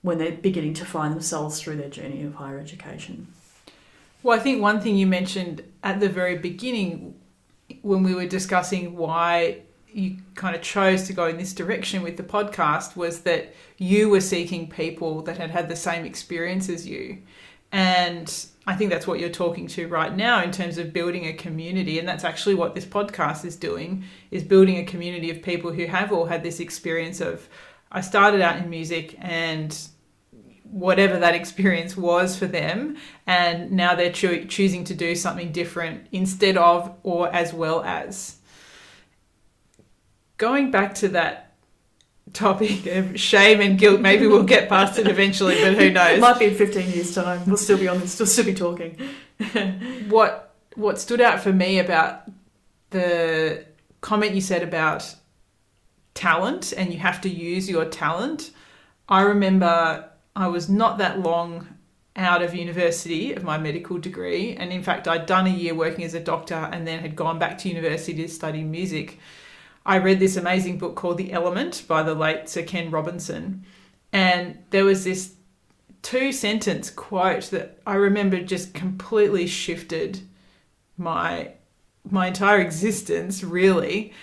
when 0.01 0.17
they're 0.17 0.31
beginning 0.31 0.73
to 0.73 0.85
find 0.85 1.13
themselves 1.13 1.61
through 1.61 1.75
their 1.75 1.89
journey 1.89 2.23
of 2.23 2.35
higher 2.35 2.59
education. 2.59 3.27
Well, 4.23 4.37
I 4.37 4.41
think 4.41 4.61
one 4.61 4.81
thing 4.81 4.97
you 4.97 5.07
mentioned 5.07 5.63
at 5.83 5.99
the 5.99 6.09
very 6.09 6.37
beginning 6.37 7.15
when 7.81 8.03
we 8.03 8.13
were 8.13 8.25
discussing 8.25 8.95
why 8.95 9.61
you 9.91 10.17
kind 10.35 10.55
of 10.55 10.61
chose 10.61 11.07
to 11.07 11.13
go 11.13 11.27
in 11.27 11.37
this 11.37 11.53
direction 11.53 12.03
with 12.03 12.17
the 12.17 12.23
podcast 12.23 12.95
was 12.95 13.21
that 13.21 13.53
you 13.77 14.09
were 14.09 14.21
seeking 14.21 14.69
people 14.69 15.21
that 15.23 15.37
had 15.37 15.49
had 15.49 15.67
the 15.69 15.75
same 15.75 16.05
experience 16.05 16.69
as 16.69 16.87
you. 16.87 17.19
And 17.71 18.45
I 18.69 18.75
think 18.75 18.91
that's 18.91 19.07
what 19.07 19.19
you're 19.19 19.29
talking 19.29 19.65
to 19.69 19.87
right 19.87 20.15
now 20.15 20.43
in 20.43 20.51
terms 20.51 20.77
of 20.77 20.93
building 20.93 21.25
a 21.25 21.33
community. 21.33 21.97
And 21.97 22.07
that's 22.07 22.23
actually 22.23 22.53
what 22.53 22.75
this 22.75 22.85
podcast 22.85 23.43
is 23.43 23.55
doing 23.55 24.03
is 24.29 24.43
building 24.43 24.77
a 24.77 24.85
community 24.85 25.31
of 25.31 25.41
people 25.41 25.73
who 25.73 25.87
have 25.87 26.11
all 26.11 26.27
had 26.27 26.43
this 26.43 26.59
experience 26.59 27.19
of 27.19 27.49
I 27.91 28.01
started 28.01 28.41
out 28.41 28.57
in 28.57 28.69
music 28.69 29.15
and 29.17 29.75
whatever 30.61 31.17
that 31.17 31.33
experience 31.33 31.97
was 31.97 32.37
for 32.37 32.45
them 32.45 32.97
and 33.25 33.71
now 33.71 33.95
they're 33.95 34.11
cho- 34.11 34.43
choosing 34.43 34.83
to 34.83 34.93
do 34.93 35.15
something 35.15 35.51
different 35.51 36.05
instead 36.11 36.55
of 36.55 36.95
or 37.01 37.33
as 37.33 37.51
well 37.51 37.81
as 37.81 38.37
going 40.37 40.69
back 40.69 40.93
to 40.93 41.07
that 41.07 41.48
topic 42.33 42.85
of 42.87 43.19
shame 43.19 43.61
and 43.61 43.77
guilt 43.77 44.01
maybe 44.01 44.27
we'll 44.27 44.43
get 44.43 44.69
past 44.69 44.99
it 44.99 45.07
eventually 45.07 45.55
but 45.61 45.73
who 45.73 45.89
knows 45.89 46.17
It 46.17 46.21
might 46.21 46.39
be 46.39 46.45
in 46.45 46.55
15 46.55 46.89
years 46.91 47.13
time 47.13 47.45
we'll 47.45 47.57
still 47.57 47.77
be 47.77 47.87
on 47.87 47.99
this 47.99 48.19
we'll 48.19 48.27
still 48.27 48.45
be 48.45 48.53
talking 48.53 48.97
what 50.09 50.53
what 50.75 50.99
stood 50.99 51.21
out 51.21 51.39
for 51.39 51.51
me 51.51 51.79
about 51.79 52.23
the 52.91 53.65
comment 54.01 54.35
you 54.35 54.41
said 54.41 54.63
about 54.63 55.15
talent 56.13 56.73
and 56.75 56.93
you 56.93 56.99
have 56.99 57.21
to 57.21 57.29
use 57.29 57.69
your 57.69 57.85
talent 57.85 58.51
i 59.07 59.21
remember 59.21 60.09
I 60.39 60.47
was 60.47 60.69
not 60.69 60.99
that 60.99 61.19
long 61.19 61.67
out 62.15 62.41
of 62.41 62.55
university 62.55 63.33
of 63.33 63.43
my 63.43 63.57
medical 63.57 63.97
degree. 63.97 64.55
And 64.55 64.71
in 64.71 64.83
fact, 64.83 65.07
I'd 65.07 65.25
done 65.25 65.47
a 65.47 65.49
year 65.49 65.73
working 65.73 66.05
as 66.05 66.13
a 66.13 66.19
doctor 66.19 66.55
and 66.55 66.87
then 66.87 66.99
had 66.99 67.15
gone 67.15 67.39
back 67.39 67.57
to 67.59 67.69
university 67.69 68.21
to 68.21 68.29
study 68.29 68.63
music. 68.63 69.19
I 69.89 69.97
read 69.97 70.19
this 70.19 70.37
amazing 70.37 70.77
book 70.77 70.95
called 70.95 71.17
The 71.17 71.33
Element 71.33 71.83
by 71.87 72.03
the 72.03 72.13
late 72.13 72.47
Sir 72.47 72.61
Ken 72.61 72.91
Robinson. 72.91 73.65
And 74.13 74.59
there 74.69 74.85
was 74.85 75.03
this 75.03 75.33
two 76.03 76.31
sentence 76.31 76.91
quote 76.91 77.45
that 77.45 77.79
I 77.87 77.95
remember 77.95 78.39
just 78.39 78.75
completely 78.75 79.47
shifted 79.47 80.19
my 80.95 81.53
my 82.07 82.27
entire 82.27 82.61
existence 82.61 83.43
really 83.43 84.13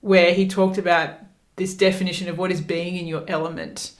where 0.00 0.32
he 0.32 0.48
talked 0.48 0.78
about 0.78 1.18
this 1.56 1.74
definition 1.74 2.30
of 2.30 2.38
what 2.38 2.50
is 2.50 2.62
being 2.62 2.96
in 2.96 3.06
your 3.06 3.24
element 3.28 3.92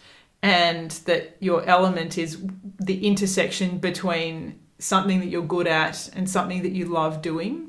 and 0.42 0.90
that 1.04 1.36
your 1.38 1.62
element 1.66 2.16
is 2.16 2.42
the 2.78 3.06
intersection 3.06 3.76
between 3.76 4.58
something 4.78 5.20
that 5.20 5.26
you're 5.26 5.42
good 5.42 5.66
at 5.66 6.08
and 6.14 6.30
something 6.30 6.62
that 6.62 6.72
you 6.72 6.86
love 6.86 7.20
doing. 7.20 7.68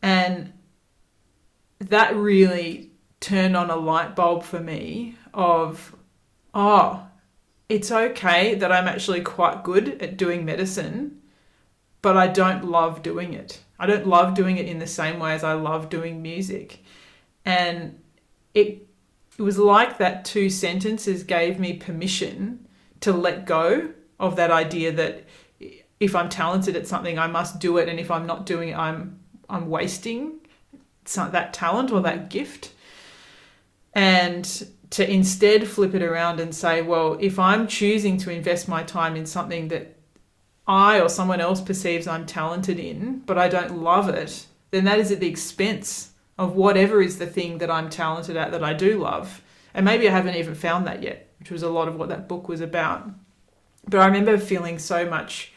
And 0.00 0.54
that 1.78 2.14
really 2.16 2.90
turned 3.20 3.56
on 3.56 3.70
a 3.70 3.76
light 3.76 4.14
bulb 4.14 4.42
for 4.42 4.60
me 4.60 5.16
of, 5.32 5.94
oh, 6.52 7.06
it's 7.68 7.90
okay 7.90 8.54
that 8.54 8.70
I'm 8.70 8.86
actually 8.86 9.22
quite 9.22 9.64
good 9.64 10.02
at 10.02 10.16
doing 10.16 10.44
medicine, 10.44 11.22
but 12.02 12.16
I 12.16 12.26
don't 12.26 12.64
love 12.64 13.02
doing 13.02 13.32
it. 13.32 13.60
I 13.78 13.86
don't 13.86 14.06
love 14.06 14.34
doing 14.34 14.58
it 14.58 14.66
in 14.66 14.78
the 14.78 14.86
same 14.86 15.18
way 15.18 15.32
as 15.32 15.42
I 15.42 15.54
love 15.54 15.88
doing 15.88 16.22
music. 16.22 16.82
And 17.44 18.00
it 18.52 18.86
it 19.36 19.42
was 19.42 19.58
like 19.58 19.98
that 19.98 20.24
two 20.24 20.48
sentences 20.48 21.24
gave 21.24 21.58
me 21.58 21.72
permission 21.72 22.68
to 23.00 23.12
let 23.12 23.46
go 23.46 23.90
of 24.20 24.36
that 24.36 24.52
idea 24.52 24.92
that 24.92 25.24
if 25.98 26.14
I'm 26.14 26.28
talented 26.28 26.76
at 26.76 26.86
something, 26.86 27.18
I 27.18 27.26
must 27.26 27.58
do 27.58 27.78
it, 27.78 27.88
and 27.88 27.98
if 27.98 28.10
I'm 28.10 28.26
not 28.26 28.46
doing 28.46 28.68
it, 28.68 28.76
I'm 28.76 29.18
I'm 29.48 29.68
wasting 29.68 30.40
that 31.04 31.52
talent 31.52 31.90
or 31.90 32.00
that 32.00 32.30
gift. 32.30 32.72
And 33.94 34.68
to 34.90 35.10
instead 35.10 35.66
flip 35.66 35.94
it 35.94 36.02
around 36.02 36.40
and 36.40 36.54
say, 36.54 36.82
well, 36.82 37.16
if 37.20 37.38
I'm 37.38 37.66
choosing 37.66 38.16
to 38.18 38.30
invest 38.30 38.68
my 38.68 38.82
time 38.82 39.16
in 39.16 39.26
something 39.26 39.68
that 39.68 39.96
I 40.66 41.00
or 41.00 41.08
someone 41.08 41.40
else 41.40 41.60
perceives 41.60 42.06
I'm 42.06 42.26
talented 42.26 42.78
in, 42.78 43.20
but 43.26 43.38
I 43.38 43.48
don't 43.48 43.82
love 43.82 44.08
it, 44.08 44.46
then 44.70 44.84
that 44.84 44.98
is 44.98 45.10
at 45.10 45.20
the 45.20 45.28
expense 45.28 46.12
of 46.38 46.56
whatever 46.56 47.00
is 47.00 47.18
the 47.18 47.26
thing 47.26 47.58
that 47.58 47.70
I'm 47.70 47.90
talented 47.90 48.36
at 48.36 48.50
that 48.52 48.64
I 48.64 48.72
do 48.72 48.98
love. 48.98 49.42
And 49.72 49.84
maybe 49.84 50.08
I 50.08 50.12
haven't 50.12 50.36
even 50.36 50.54
found 50.54 50.86
that 50.86 51.02
yet, 51.02 51.28
which 51.38 51.50
was 51.50 51.62
a 51.62 51.68
lot 51.68 51.88
of 51.88 51.96
what 51.96 52.08
that 52.08 52.28
book 52.28 52.48
was 52.48 52.60
about. 52.60 53.08
But 53.88 54.00
I 54.00 54.06
remember 54.06 54.38
feeling 54.38 54.78
so 54.78 55.08
much 55.08 55.52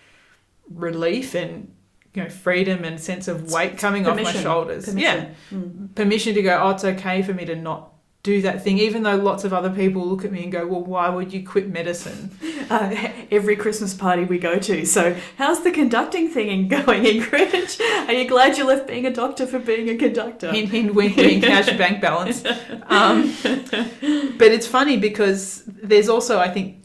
relief 0.70 1.34
and 1.34 1.74
you 2.18 2.24
know 2.24 2.30
freedom 2.30 2.84
and 2.84 3.00
sense 3.00 3.28
of 3.28 3.52
weight 3.52 3.78
coming 3.78 4.04
permission. 4.04 4.28
off 4.28 4.36
my 4.36 4.42
shoulders. 4.42 4.86
Permission. 4.86 5.36
Yeah, 5.52 5.58
mm. 5.58 5.94
permission 5.96 6.34
to 6.34 6.42
go. 6.42 6.60
Oh, 6.62 6.72
it's 6.72 6.84
okay 6.84 7.22
for 7.22 7.34
me 7.34 7.46
to 7.46 7.56
not 7.56 7.94
do 8.24 8.42
that 8.42 8.62
thing, 8.62 8.78
even 8.80 9.04
though 9.04 9.16
lots 9.16 9.46
of 9.46 9.54
other 9.54 9.70
people 9.70 10.06
look 10.06 10.26
at 10.26 10.32
me 10.32 10.44
and 10.44 10.52
go, 10.52 10.66
Well, 10.66 10.84
why 10.84 11.08
would 11.08 11.32
you 11.32 11.46
quit 11.46 11.70
medicine? 11.70 12.32
Uh, 12.70 12.94
every 13.32 13.56
Christmas 13.56 13.94
party 13.94 14.26
we 14.26 14.38
go 14.38 14.60
to. 14.60 14.86
So, 14.86 15.16
how's 15.38 15.64
the 15.64 15.72
conducting 15.72 16.28
thing 16.28 16.68
going, 16.68 17.06
in 17.06 17.22
Ingrid? 17.22 17.80
Are 18.10 18.12
you 18.12 18.28
glad 18.28 18.58
you 18.58 18.66
left 18.66 18.88
being 18.88 19.06
a 19.06 19.14
doctor 19.14 19.48
for 19.48 19.58
being 19.58 19.88
a 19.88 19.96
conductor? 19.96 20.52
Hint, 20.52 20.68
hint, 20.68 20.94
wink, 20.94 21.16
wink, 21.16 21.44
your 21.46 21.78
bank 21.78 22.02
balance? 22.02 22.44
Um, 22.88 23.34
but 23.42 24.52
it's 24.52 24.68
funny 24.68 24.98
because 24.98 25.64
there's 25.66 26.10
also, 26.10 26.40
I 26.40 26.50
think, 26.50 26.84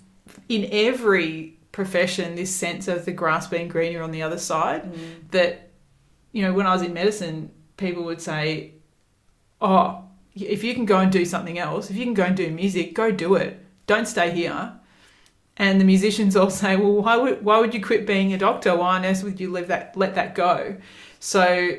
in 0.48 0.68
every 0.70 1.51
profession, 1.72 2.34
this 2.34 2.54
sense 2.54 2.86
of 2.86 3.04
the 3.04 3.12
grass 3.12 3.46
being 3.46 3.68
greener 3.68 4.02
on 4.02 4.10
the 4.10 4.22
other 4.22 4.38
side. 4.38 4.84
Mm. 4.84 5.30
That, 5.30 5.70
you 6.32 6.42
know, 6.42 6.52
when 6.52 6.66
I 6.66 6.72
was 6.72 6.82
in 6.82 6.92
medicine, 6.92 7.50
people 7.76 8.04
would 8.04 8.20
say, 8.20 8.74
Oh, 9.60 10.04
if 10.34 10.64
you 10.64 10.74
can 10.74 10.86
go 10.86 10.98
and 10.98 11.12
do 11.12 11.24
something 11.24 11.58
else, 11.58 11.90
if 11.90 11.96
you 11.96 12.04
can 12.04 12.14
go 12.14 12.24
and 12.24 12.36
do 12.36 12.50
music, 12.50 12.94
go 12.94 13.10
do 13.10 13.34
it. 13.34 13.64
Don't 13.86 14.06
stay 14.06 14.30
here. 14.30 14.72
And 15.56 15.80
the 15.80 15.84
musicians 15.84 16.36
all 16.36 16.50
say, 16.50 16.76
well, 16.76 17.02
why 17.02 17.16
would 17.16 17.44
why 17.44 17.58
would 17.58 17.74
you 17.74 17.82
quit 17.82 18.06
being 18.06 18.32
a 18.32 18.38
doctor? 18.38 18.76
Why 18.76 18.96
on 18.96 19.04
earth 19.04 19.22
would 19.22 19.40
you 19.40 19.50
let 19.50 19.68
that 19.68 19.96
let 19.96 20.14
that 20.14 20.34
go? 20.34 20.76
So, 21.20 21.70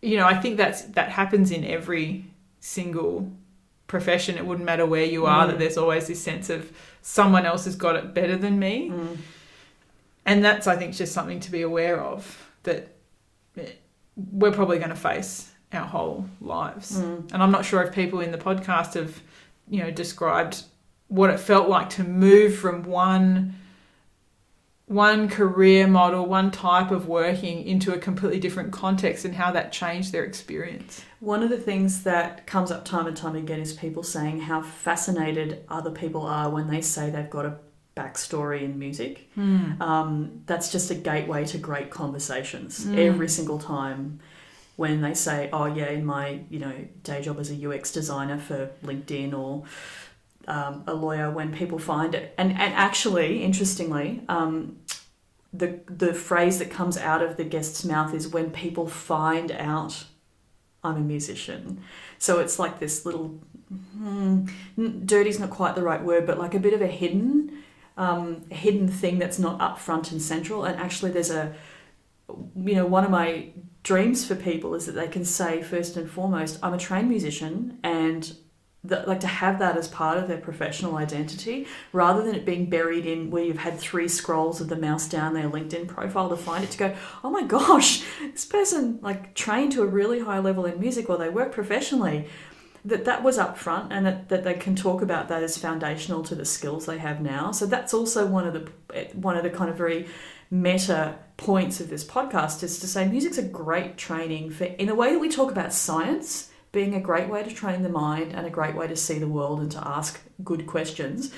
you 0.00 0.16
know, 0.16 0.26
I 0.26 0.34
think 0.34 0.56
that's 0.56 0.82
that 0.82 1.10
happens 1.10 1.50
in 1.50 1.64
every 1.64 2.24
single 2.60 3.30
profession. 3.86 4.36
It 4.36 4.46
wouldn't 4.46 4.66
matter 4.66 4.86
where 4.86 5.04
you 5.04 5.26
are, 5.26 5.44
mm. 5.44 5.50
that 5.50 5.58
there's 5.58 5.76
always 5.76 6.06
this 6.06 6.22
sense 6.22 6.50
of 6.50 6.72
someone 7.02 7.46
else 7.46 7.64
has 7.66 7.76
got 7.76 7.96
it 7.96 8.14
better 8.14 8.36
than 8.36 8.58
me. 8.58 8.90
Mm. 8.90 9.16
And 10.26 10.44
that's 10.44 10.66
I 10.66 10.76
think 10.76 10.94
just 10.94 11.12
something 11.12 11.40
to 11.40 11.50
be 11.50 11.62
aware 11.62 12.00
of 12.00 12.50
that 12.62 12.88
we're 14.16 14.52
probably 14.52 14.78
going 14.78 14.90
to 14.90 14.96
face 14.96 15.50
our 15.72 15.86
whole 15.86 16.26
lives. 16.40 16.98
Mm. 16.98 17.32
And 17.32 17.42
I'm 17.42 17.50
not 17.50 17.64
sure 17.64 17.82
if 17.82 17.94
people 17.94 18.20
in 18.20 18.30
the 18.30 18.38
podcast 18.38 18.94
have, 18.94 19.20
you 19.68 19.82
know, 19.82 19.90
described 19.90 20.62
what 21.08 21.30
it 21.30 21.38
felt 21.38 21.68
like 21.68 21.90
to 21.90 22.04
move 22.04 22.56
from 22.56 22.84
one 22.84 23.54
one 24.86 25.28
career 25.28 25.86
model, 25.86 26.26
one 26.26 26.50
type 26.50 26.90
of 26.90 27.08
working 27.08 27.64
into 27.64 27.92
a 27.94 27.98
completely 27.98 28.38
different 28.38 28.70
context 28.72 29.24
and 29.24 29.34
how 29.34 29.50
that 29.52 29.72
changed 29.72 30.12
their 30.12 30.24
experience. 30.24 31.02
One 31.20 31.42
of 31.42 31.48
the 31.48 31.56
things 31.58 32.02
that 32.02 32.46
comes 32.46 32.70
up 32.70 32.84
time 32.84 33.06
and 33.06 33.16
time 33.16 33.34
again 33.34 33.60
is 33.60 33.72
people 33.72 34.02
saying 34.02 34.40
how 34.40 34.60
fascinated 34.60 35.64
other 35.70 35.90
people 35.90 36.22
are 36.26 36.50
when 36.50 36.68
they 36.68 36.82
say 36.82 37.08
they've 37.08 37.30
got 37.30 37.46
a 37.46 37.56
backstory 37.96 38.62
in 38.62 38.78
music. 38.78 39.30
Hmm. 39.34 39.80
Um, 39.80 40.42
that's 40.46 40.70
just 40.70 40.90
a 40.90 40.94
gateway 40.94 41.44
to 41.46 41.58
great 41.58 41.90
conversations 41.90 42.84
Mm. 42.84 42.98
every 42.98 43.28
single 43.28 43.58
time 43.58 44.18
when 44.76 45.00
they 45.00 45.14
say, 45.14 45.48
"Oh 45.52 45.66
yeah, 45.66 45.90
in 45.90 46.04
my 46.04 46.40
you 46.50 46.58
know 46.58 46.72
day 47.04 47.22
job 47.22 47.38
as 47.38 47.50
a 47.50 47.54
UX 47.54 47.92
designer 47.92 48.36
for 48.38 48.70
LinkedIn 48.84 49.32
or 49.32 49.62
um, 50.46 50.84
a 50.86 50.94
lawyer," 50.94 51.30
when 51.30 51.52
people 51.52 51.78
find 51.78 52.14
it, 52.14 52.34
and 52.38 52.50
and 52.52 52.74
actually, 52.74 53.42
interestingly, 53.42 54.22
um, 54.28 54.78
the 55.52 55.80
the 55.86 56.12
phrase 56.12 56.58
that 56.58 56.70
comes 56.70 56.96
out 56.96 57.22
of 57.22 57.36
the 57.36 57.44
guest's 57.44 57.84
mouth 57.84 58.12
is 58.12 58.28
when 58.28 58.50
people 58.50 58.86
find 58.86 59.52
out 59.52 60.04
I'm 60.84 60.96
a 60.96 61.00
musician. 61.00 61.82
So 62.18 62.40
it's 62.40 62.58
like 62.58 62.78
this 62.78 63.06
little 63.06 63.40
hmm, 63.96 64.46
dirty's 64.76 65.40
not 65.40 65.50
quite 65.50 65.74
the 65.74 65.82
right 65.82 66.02
word, 66.02 66.26
but 66.26 66.38
like 66.38 66.54
a 66.54 66.60
bit 66.60 66.74
of 66.74 66.82
a 66.82 66.86
hidden 66.86 67.62
um, 67.96 68.48
hidden 68.50 68.88
thing 68.88 69.18
that's 69.18 69.38
not 69.38 69.60
up 69.60 69.78
front 69.78 70.12
and 70.12 70.20
central. 70.20 70.64
And 70.64 70.78
actually, 70.78 71.10
there's 71.12 71.30
a 71.30 71.54
you 72.28 72.74
know 72.74 72.86
one 72.86 73.04
of 73.04 73.10
my 73.10 73.48
dreams 73.82 74.26
for 74.26 74.34
people 74.34 74.74
is 74.74 74.86
that 74.86 74.92
they 74.92 75.08
can 75.08 75.24
say 75.24 75.62
first 75.62 75.96
and 75.96 76.10
foremost, 76.10 76.58
I'm 76.62 76.74
a 76.74 76.78
trained 76.78 77.08
musician 77.08 77.78
and. 77.82 78.36
That, 78.84 79.08
like 79.08 79.20
to 79.20 79.26
have 79.26 79.60
that 79.60 79.78
as 79.78 79.88
part 79.88 80.18
of 80.18 80.28
their 80.28 80.36
professional 80.36 80.96
identity 80.96 81.66
rather 81.92 82.22
than 82.22 82.34
it 82.34 82.44
being 82.44 82.68
buried 82.68 83.06
in 83.06 83.30
where 83.30 83.42
you've 83.42 83.56
had 83.56 83.78
three 83.78 84.08
scrolls 84.08 84.60
of 84.60 84.68
the 84.68 84.76
mouse 84.76 85.08
down 85.08 85.32
their 85.32 85.48
LinkedIn 85.48 85.88
profile 85.88 86.28
to 86.28 86.36
find 86.36 86.62
it 86.62 86.70
to 86.72 86.78
go, 86.78 86.94
oh 87.22 87.30
my 87.30 87.44
gosh, 87.44 88.04
this 88.20 88.44
person 88.44 88.98
like 89.00 89.34
trained 89.34 89.72
to 89.72 89.82
a 89.82 89.86
really 89.86 90.20
high 90.20 90.38
level 90.38 90.66
in 90.66 90.78
music 90.78 91.08
or 91.08 91.16
they 91.16 91.30
work 91.30 91.50
professionally. 91.50 92.28
That 92.84 93.06
that 93.06 93.22
was 93.22 93.38
up 93.38 93.56
front 93.56 93.90
and 93.90 94.04
that, 94.04 94.28
that 94.28 94.44
they 94.44 94.52
can 94.52 94.76
talk 94.76 95.00
about 95.00 95.28
that 95.28 95.42
as 95.42 95.56
foundational 95.56 96.22
to 96.24 96.34
the 96.34 96.44
skills 96.44 96.84
they 96.84 96.98
have 96.98 97.22
now. 97.22 97.50
So 97.52 97.64
that's 97.64 97.94
also 97.94 98.26
one 98.26 98.46
of 98.46 98.52
the 98.52 98.70
one 99.14 99.38
of 99.38 99.42
the 99.42 99.48
kind 99.48 99.70
of 99.70 99.78
very 99.78 100.06
meta 100.50 101.16
points 101.36 101.80
of 101.80 101.88
this 101.88 102.04
podcast 102.04 102.62
is 102.62 102.78
to 102.78 102.86
say 102.86 103.08
music's 103.08 103.38
a 103.38 103.42
great 103.42 103.96
training 103.96 104.50
for 104.50 104.64
in 104.64 104.86
the 104.86 104.94
way 104.94 105.12
that 105.12 105.18
we 105.18 105.28
talk 105.28 105.50
about 105.50 105.72
science 105.72 106.50
being 106.74 106.94
a 106.94 107.00
great 107.00 107.28
way 107.28 107.42
to 107.42 107.50
train 107.50 107.82
the 107.82 107.88
mind 107.88 108.32
and 108.32 108.46
a 108.46 108.50
great 108.50 108.74
way 108.74 108.86
to 108.86 108.96
see 108.96 109.18
the 109.18 109.28
world 109.28 109.60
and 109.60 109.72
to 109.72 109.88
ask 109.88 110.20
good 110.42 110.66
questions 110.66 111.32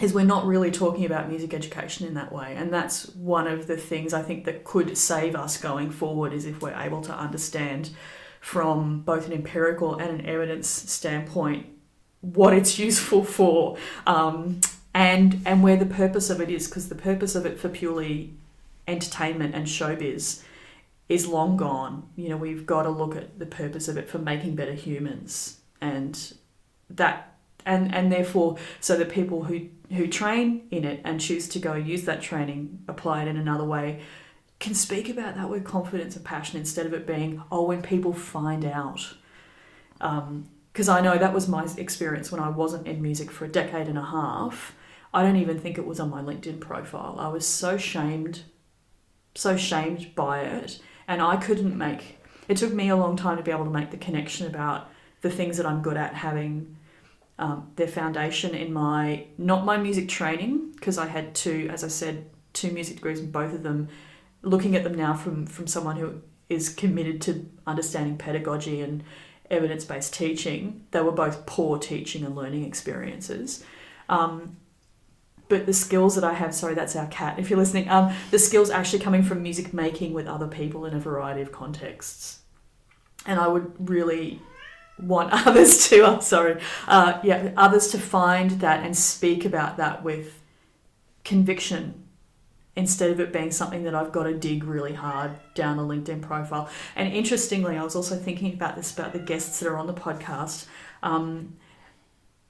is 0.00 0.14
we're 0.14 0.24
not 0.24 0.46
really 0.46 0.70
talking 0.70 1.04
about 1.04 1.28
music 1.28 1.52
education 1.52 2.06
in 2.06 2.14
that 2.14 2.32
way. 2.32 2.54
And 2.56 2.72
that's 2.72 3.08
one 3.16 3.48
of 3.48 3.66
the 3.66 3.76
things 3.76 4.14
i 4.14 4.22
think 4.22 4.44
that 4.44 4.64
could 4.64 4.96
save 4.96 5.34
us 5.34 5.56
going 5.58 5.90
forward 5.90 6.32
is 6.32 6.46
if 6.46 6.62
we're 6.62 6.80
able 6.80 7.02
to 7.02 7.12
understand 7.12 7.90
from 8.40 9.00
both 9.00 9.26
an 9.26 9.32
empirical 9.32 9.96
and 9.96 10.20
an 10.20 10.26
evidence 10.26 10.68
standpoint 10.68 11.66
what 12.20 12.52
it's 12.52 12.78
useful 12.78 13.24
for 13.24 13.76
um, 14.06 14.60
and 14.94 15.40
and 15.44 15.62
where 15.62 15.76
the 15.76 15.86
purpose 15.86 16.30
of 16.30 16.40
it 16.40 16.48
is 16.48 16.66
because 16.66 16.88
the 16.88 16.94
purpose 16.94 17.34
of 17.34 17.44
it 17.44 17.58
for 17.58 17.68
purely 17.68 18.32
entertainment 18.86 19.54
and 19.54 19.66
showbiz 19.66 20.42
is 21.08 21.26
long 21.26 21.56
gone 21.56 22.08
you 22.16 22.28
know 22.28 22.36
we've 22.36 22.66
got 22.66 22.82
to 22.82 22.90
look 22.90 23.16
at 23.16 23.38
the 23.38 23.46
purpose 23.46 23.88
of 23.88 23.96
it 23.96 24.08
for 24.08 24.18
making 24.18 24.54
better 24.54 24.72
humans 24.72 25.60
and 25.80 26.34
that 26.90 27.36
and 27.64 27.94
and 27.94 28.12
therefore 28.12 28.56
so 28.80 28.96
that 28.96 29.08
people 29.08 29.44
who 29.44 29.68
who 29.90 30.06
train 30.06 30.66
in 30.70 30.84
it 30.84 31.00
and 31.04 31.20
choose 31.20 31.48
to 31.48 31.58
go 31.58 31.74
use 31.74 32.04
that 32.04 32.20
training 32.20 32.82
apply 32.88 33.22
it 33.22 33.28
in 33.28 33.36
another 33.36 33.64
way 33.64 34.00
can 34.58 34.74
speak 34.74 35.08
about 35.08 35.36
that 35.36 35.48
with 35.48 35.64
confidence 35.64 36.16
and 36.16 36.24
passion 36.24 36.58
instead 36.58 36.84
of 36.84 36.92
it 36.92 37.06
being 37.06 37.42
oh 37.50 37.62
when 37.62 37.82
people 37.82 38.12
find 38.12 38.64
out 38.64 39.14
um, 40.00 40.48
because 40.78 40.88
I 40.88 41.00
know 41.00 41.18
that 41.18 41.34
was 41.34 41.48
my 41.48 41.66
experience 41.76 42.30
when 42.30 42.40
I 42.40 42.50
wasn't 42.50 42.86
in 42.86 43.02
music 43.02 43.32
for 43.32 43.44
a 43.44 43.48
decade 43.48 43.88
and 43.88 43.98
a 43.98 44.04
half. 44.04 44.76
I 45.12 45.24
don't 45.24 45.34
even 45.34 45.58
think 45.58 45.76
it 45.76 45.84
was 45.84 45.98
on 45.98 46.08
my 46.08 46.22
LinkedIn 46.22 46.60
profile. 46.60 47.16
I 47.18 47.26
was 47.26 47.44
so 47.44 47.76
shamed, 47.76 48.42
so 49.34 49.56
shamed 49.56 50.14
by 50.14 50.42
it, 50.42 50.78
and 51.08 51.22
I 51.22 51.36
couldn't 51.36 51.76
make. 51.76 52.18
It 52.46 52.58
took 52.58 52.72
me 52.72 52.90
a 52.90 52.96
long 52.96 53.16
time 53.16 53.38
to 53.38 53.42
be 53.42 53.50
able 53.50 53.64
to 53.64 53.70
make 53.70 53.90
the 53.90 53.96
connection 53.96 54.46
about 54.46 54.90
the 55.22 55.30
things 55.30 55.56
that 55.56 55.66
I'm 55.66 55.82
good 55.82 55.96
at 55.96 56.14
having 56.14 56.76
um, 57.38 57.70
their 57.76 57.88
foundation 57.88 58.54
in 58.54 58.72
my 58.72 59.26
not 59.38 59.64
my 59.64 59.76
music 59.76 60.08
training 60.08 60.72
because 60.72 60.98
I 60.98 61.06
had 61.06 61.34
two, 61.34 61.68
as 61.72 61.82
I 61.82 61.88
said, 61.88 62.26
two 62.52 62.70
music 62.70 62.96
degrees 62.96 63.18
and 63.20 63.32
both 63.32 63.54
of 63.54 63.62
them. 63.62 63.88
Looking 64.42 64.76
at 64.76 64.84
them 64.84 64.94
now 64.94 65.14
from 65.14 65.46
from 65.46 65.66
someone 65.66 65.96
who 65.96 66.22
is 66.48 66.68
committed 66.68 67.20
to 67.22 67.50
understanding 67.66 68.16
pedagogy 68.16 68.80
and 68.80 69.02
evidence 69.50 69.84
based 69.84 70.14
teaching, 70.14 70.84
they 70.90 71.00
were 71.00 71.12
both 71.12 71.46
poor 71.46 71.78
teaching 71.78 72.24
and 72.24 72.36
learning 72.36 72.64
experiences. 72.64 73.64
Um, 74.08 74.56
but 75.48 75.66
the 75.66 75.72
skills 75.72 76.14
that 76.14 76.24
I 76.24 76.34
have, 76.34 76.54
sorry, 76.54 76.74
that's 76.74 76.96
our 76.96 77.06
cat 77.06 77.38
if 77.38 77.50
you're 77.50 77.58
listening, 77.58 77.88
um, 77.88 78.14
the 78.30 78.38
skills 78.38 78.70
actually 78.70 79.00
coming 79.00 79.22
from 79.22 79.42
music 79.42 79.72
making 79.72 80.12
with 80.12 80.26
other 80.26 80.46
people 80.46 80.84
in 80.84 80.94
a 80.94 81.00
variety 81.00 81.40
of 81.40 81.52
contexts. 81.52 82.40
And 83.26 83.40
I 83.40 83.48
would 83.48 83.72
really 83.88 84.40
want 84.98 85.30
others 85.46 85.88
to, 85.88 86.04
I'm 86.04 86.20
sorry, 86.20 86.60
uh, 86.86 87.20
yeah, 87.22 87.52
others 87.56 87.88
to 87.88 87.98
find 87.98 88.52
that 88.52 88.84
and 88.84 88.96
speak 88.96 89.44
about 89.44 89.76
that 89.78 90.02
with 90.02 90.42
conviction 91.24 92.04
instead 92.76 93.10
of 93.10 93.18
it 93.18 93.32
being 93.32 93.50
something 93.50 93.82
that 93.82 93.94
I've 93.94 94.12
got 94.12 94.22
to 94.24 94.34
dig 94.34 94.62
really 94.62 94.94
hard 94.94 95.32
down 95.54 95.80
a 95.80 95.82
LinkedIn 95.82 96.22
profile. 96.22 96.70
And 96.94 97.12
interestingly, 97.12 97.76
I 97.76 97.82
was 97.82 97.96
also 97.96 98.16
thinking 98.16 98.54
about 98.54 98.76
this 98.76 98.92
about 98.92 99.12
the 99.12 99.18
guests 99.18 99.58
that 99.58 99.68
are 99.68 99.76
on 99.76 99.88
the 99.88 99.94
podcast. 99.94 100.66
Um, 101.02 101.56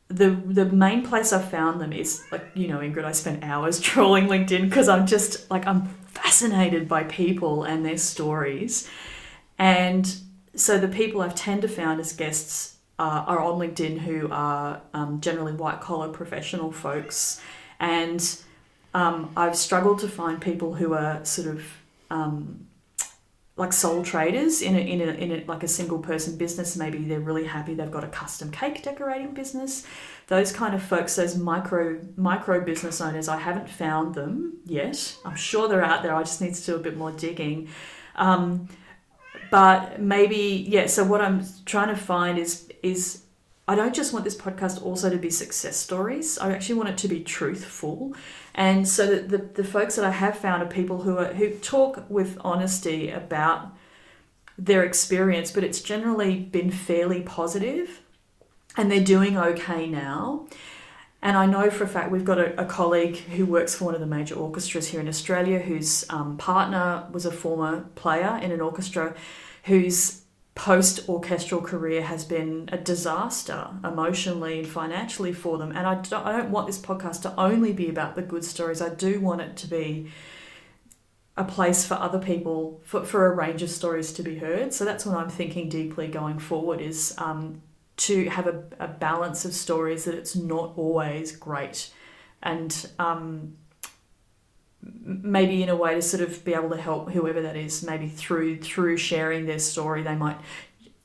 the 0.08 0.30
the 0.30 0.64
main 0.64 1.06
place 1.06 1.32
I 1.32 1.42
found 1.42 1.80
them 1.80 1.92
is 1.92 2.24
like 2.32 2.46
you 2.54 2.68
know 2.68 2.78
Ingrid. 2.78 3.04
I 3.04 3.12
spent 3.12 3.44
hours 3.44 3.80
trolling 3.90 4.26
LinkedIn 4.26 4.68
because 4.68 4.88
I'm 4.88 5.06
just 5.06 5.50
like 5.50 5.66
I'm 5.66 5.86
fascinated 6.06 6.88
by 6.88 7.04
people 7.04 7.64
and 7.64 7.84
their 7.84 7.98
stories, 7.98 8.88
and 9.58 10.18
so 10.54 10.78
the 10.78 10.88
people 10.88 11.20
I've 11.20 11.34
tend 11.34 11.62
to 11.62 11.68
found 11.68 12.00
as 12.00 12.12
guests 12.14 12.76
uh, 12.98 13.24
are 13.26 13.38
on 13.38 13.58
LinkedIn 13.58 13.98
who 13.98 14.28
are 14.30 14.80
um, 14.94 15.20
generally 15.20 15.52
white 15.52 15.80
collar 15.80 16.08
professional 16.08 16.72
folks, 16.72 17.40
and 17.78 18.38
um, 18.94 19.30
I've 19.36 19.56
struggled 19.56 19.98
to 20.00 20.08
find 20.08 20.40
people 20.40 20.74
who 20.74 20.94
are 20.94 21.22
sort 21.24 21.48
of 21.48 21.62
um, 22.10 22.66
like 23.58 23.72
sole 23.72 24.04
traders 24.04 24.62
in 24.62 24.76
a, 24.76 24.78
in 24.78 25.00
a, 25.00 25.12
in 25.12 25.32
a, 25.32 25.44
like 25.46 25.64
a 25.64 25.68
single 25.68 25.98
person 25.98 26.38
business. 26.38 26.76
Maybe 26.76 26.98
they're 26.98 27.20
really 27.20 27.44
happy 27.44 27.74
they've 27.74 27.90
got 27.90 28.04
a 28.04 28.08
custom 28.08 28.50
cake 28.52 28.82
decorating 28.82 29.34
business. 29.34 29.84
Those 30.28 30.52
kind 30.52 30.74
of 30.74 30.82
folks, 30.82 31.16
those 31.16 31.36
micro 31.36 32.00
micro 32.16 32.64
business 32.64 33.00
owners, 33.00 33.28
I 33.28 33.38
haven't 33.38 33.68
found 33.68 34.14
them 34.14 34.58
yet. 34.64 35.16
I'm 35.24 35.36
sure 35.36 35.68
they're 35.68 35.84
out 35.84 36.02
there. 36.02 36.14
I 36.14 36.22
just 36.22 36.40
need 36.40 36.54
to 36.54 36.64
do 36.64 36.76
a 36.76 36.78
bit 36.78 36.96
more 36.96 37.10
digging. 37.10 37.68
Um, 38.14 38.68
but 39.50 40.00
maybe 40.00 40.64
yeah. 40.68 40.86
So 40.86 41.02
what 41.02 41.20
I'm 41.20 41.44
trying 41.66 41.88
to 41.88 41.96
find 41.96 42.38
is 42.38 42.70
is 42.82 43.22
I 43.68 43.74
don't 43.74 43.94
just 43.94 44.14
want 44.14 44.24
this 44.24 44.34
podcast 44.34 44.82
also 44.82 45.10
to 45.10 45.18
be 45.18 45.28
success 45.28 45.76
stories. 45.76 46.38
I 46.38 46.52
actually 46.52 46.76
want 46.76 46.88
it 46.88 46.96
to 46.98 47.08
be 47.08 47.20
truthful. 47.20 48.16
And 48.54 48.88
so 48.88 49.06
that 49.06 49.28
the, 49.28 49.38
the 49.38 49.62
folks 49.62 49.96
that 49.96 50.06
I 50.06 50.10
have 50.10 50.38
found 50.38 50.62
are 50.62 50.66
people 50.66 51.02
who 51.02 51.18
are 51.18 51.34
who 51.34 51.50
talk 51.50 52.08
with 52.08 52.38
honesty 52.40 53.10
about 53.10 53.76
their 54.56 54.84
experience, 54.84 55.52
but 55.52 55.64
it's 55.64 55.82
generally 55.82 56.38
been 56.38 56.70
fairly 56.70 57.20
positive 57.20 58.00
and 58.78 58.90
they're 58.90 59.04
doing 59.04 59.36
okay 59.36 59.86
now. 59.86 60.46
And 61.20 61.36
I 61.36 61.44
know 61.44 61.68
for 61.68 61.84
a 61.84 61.88
fact 61.88 62.10
we've 62.10 62.24
got 62.24 62.38
a, 62.38 62.58
a 62.58 62.64
colleague 62.64 63.16
who 63.16 63.44
works 63.44 63.74
for 63.74 63.84
one 63.84 63.94
of 63.94 64.00
the 64.00 64.06
major 64.06 64.34
orchestras 64.34 64.88
here 64.88 65.00
in 65.00 65.08
Australia 65.08 65.58
whose 65.58 66.08
um, 66.08 66.38
partner 66.38 67.06
was 67.12 67.26
a 67.26 67.30
former 67.30 67.84
player 67.96 68.40
in 68.42 68.50
an 68.50 68.62
orchestra 68.62 69.14
whose 69.64 70.22
post 70.58 71.08
orchestral 71.08 71.60
career 71.62 72.02
has 72.02 72.24
been 72.24 72.68
a 72.72 72.76
disaster 72.76 73.68
emotionally 73.84 74.58
and 74.58 74.68
financially 74.68 75.32
for 75.32 75.56
them. 75.56 75.70
And 75.70 75.86
I 75.86 75.94
don't, 75.94 76.26
I 76.26 76.32
don't 76.32 76.50
want 76.50 76.66
this 76.66 76.80
podcast 76.80 77.22
to 77.22 77.40
only 77.40 77.72
be 77.72 77.88
about 77.88 78.16
the 78.16 78.22
good 78.22 78.44
stories. 78.44 78.82
I 78.82 78.88
do 78.88 79.20
want 79.20 79.40
it 79.40 79.56
to 79.58 79.68
be 79.68 80.10
a 81.36 81.44
place 81.44 81.86
for 81.86 81.94
other 81.94 82.18
people, 82.18 82.80
for, 82.84 83.04
for 83.04 83.26
a 83.26 83.36
range 83.36 83.62
of 83.62 83.70
stories 83.70 84.12
to 84.14 84.24
be 84.24 84.38
heard. 84.38 84.74
So 84.74 84.84
that's 84.84 85.06
what 85.06 85.16
I'm 85.16 85.30
thinking 85.30 85.68
deeply 85.68 86.08
going 86.08 86.40
forward 86.40 86.80
is 86.80 87.14
um, 87.18 87.62
to 87.98 88.28
have 88.28 88.48
a, 88.48 88.64
a 88.80 88.88
balance 88.88 89.44
of 89.44 89.54
stories 89.54 90.06
that 90.06 90.16
it's 90.16 90.34
not 90.34 90.72
always 90.76 91.30
great. 91.30 91.92
And 92.42 92.90
um, 92.98 93.56
maybe 94.82 95.62
in 95.62 95.68
a 95.68 95.76
way 95.76 95.94
to 95.94 96.02
sort 96.02 96.22
of 96.22 96.44
be 96.44 96.54
able 96.54 96.70
to 96.70 96.80
help 96.80 97.10
whoever 97.10 97.42
that 97.42 97.56
is 97.56 97.82
maybe 97.82 98.08
through 98.08 98.58
through 98.58 98.96
sharing 98.96 99.46
their 99.46 99.58
story 99.58 100.02
they 100.02 100.14
might 100.14 100.36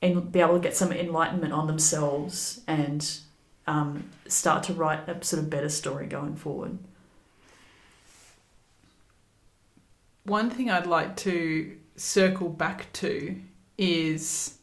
and 0.02 0.32
be 0.32 0.40
able 0.40 0.54
to 0.56 0.60
get 0.60 0.76
some 0.76 0.92
enlightenment 0.92 1.54
on 1.54 1.66
themselves 1.68 2.62
and 2.68 3.20
um, 3.66 4.10
start 4.28 4.64
to 4.64 4.74
write 4.74 5.08
a 5.08 5.24
sort 5.24 5.42
of 5.42 5.50
better 5.50 5.70
story 5.70 6.06
going 6.06 6.36
forward 6.36 6.78
one 10.24 10.50
thing 10.50 10.70
I'd 10.70 10.88
like 10.88 11.16
to 11.18 11.78
circle 11.96 12.50
back 12.50 12.92
to 12.94 13.36
is 13.78 14.58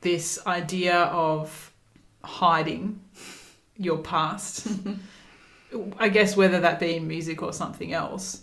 this 0.00 0.38
idea 0.46 0.96
of 0.96 1.72
hiding 2.22 3.00
your 3.76 3.98
past. 3.98 4.68
I 5.98 6.08
guess 6.08 6.36
whether 6.36 6.60
that 6.60 6.80
be 6.80 6.96
in 6.96 7.08
music 7.08 7.42
or 7.42 7.52
something 7.52 7.92
else. 7.92 8.42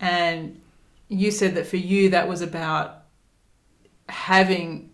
And 0.00 0.60
you 1.08 1.30
said 1.30 1.54
that 1.56 1.66
for 1.66 1.76
you 1.76 2.10
that 2.10 2.28
was 2.28 2.42
about 2.42 3.02
having 4.08 4.90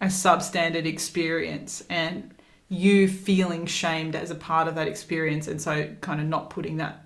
a 0.00 0.06
substandard 0.06 0.86
experience 0.86 1.84
and 1.90 2.34
you 2.68 3.08
feeling 3.08 3.66
shamed 3.66 4.14
as 4.14 4.30
a 4.30 4.34
part 4.34 4.68
of 4.68 4.76
that 4.76 4.88
experience 4.88 5.48
and 5.48 5.60
so 5.60 5.92
kind 6.00 6.20
of 6.20 6.26
not 6.26 6.50
putting 6.50 6.76
that 6.78 7.04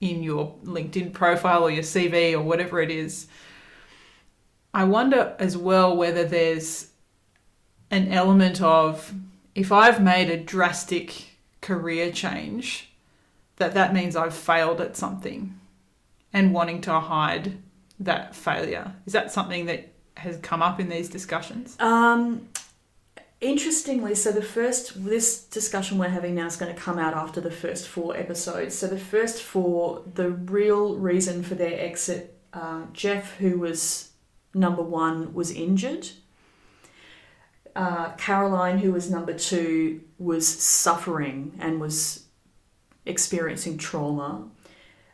in 0.00 0.22
your 0.22 0.54
LinkedIn 0.64 1.12
profile 1.12 1.64
or 1.64 1.70
your 1.70 1.82
CV 1.82 2.32
or 2.32 2.40
whatever 2.40 2.80
it 2.80 2.90
is. 2.90 3.26
I 4.72 4.84
wonder 4.84 5.34
as 5.38 5.56
well 5.56 5.96
whether 5.96 6.24
there's 6.24 6.90
an 7.90 8.12
element 8.12 8.60
of 8.60 9.12
if 9.54 9.72
I've 9.72 10.02
made 10.02 10.30
a 10.30 10.36
drastic 10.36 11.24
career 11.60 12.12
change, 12.12 12.87
that 13.58 13.74
that 13.74 13.92
means 13.92 14.16
I've 14.16 14.34
failed 14.34 14.80
at 14.80 14.96
something 14.96 15.58
and 16.32 16.54
wanting 16.54 16.80
to 16.82 16.98
hide 16.98 17.58
that 18.00 18.34
failure. 18.34 18.94
Is 19.06 19.12
that 19.12 19.32
something 19.32 19.66
that 19.66 19.92
has 20.16 20.38
come 20.38 20.62
up 20.62 20.80
in 20.80 20.88
these 20.88 21.08
discussions? 21.08 21.76
Um, 21.80 22.48
interestingly, 23.40 24.14
so 24.14 24.32
the 24.32 24.42
first, 24.42 25.04
this 25.04 25.44
discussion 25.44 25.98
we're 25.98 26.08
having 26.08 26.34
now 26.34 26.46
is 26.46 26.56
going 26.56 26.74
to 26.74 26.80
come 26.80 26.98
out 26.98 27.14
after 27.14 27.40
the 27.40 27.50
first 27.50 27.88
four 27.88 28.16
episodes. 28.16 28.74
So 28.74 28.86
the 28.86 28.98
first 28.98 29.42
four, 29.42 30.02
the 30.14 30.30
real 30.30 30.96
reason 30.96 31.42
for 31.42 31.54
their 31.54 31.78
exit, 31.80 32.38
uh, 32.52 32.82
Jeff, 32.92 33.36
who 33.36 33.58
was 33.58 34.10
number 34.54 34.82
one, 34.82 35.34
was 35.34 35.50
injured. 35.50 36.08
Uh, 37.74 38.10
Caroline, 38.12 38.78
who 38.78 38.92
was 38.92 39.10
number 39.10 39.32
two, 39.32 40.00
was 40.18 40.48
suffering 40.48 41.56
and 41.60 41.80
was 41.80 42.24
experiencing 43.08 43.78
trauma. 43.78 44.48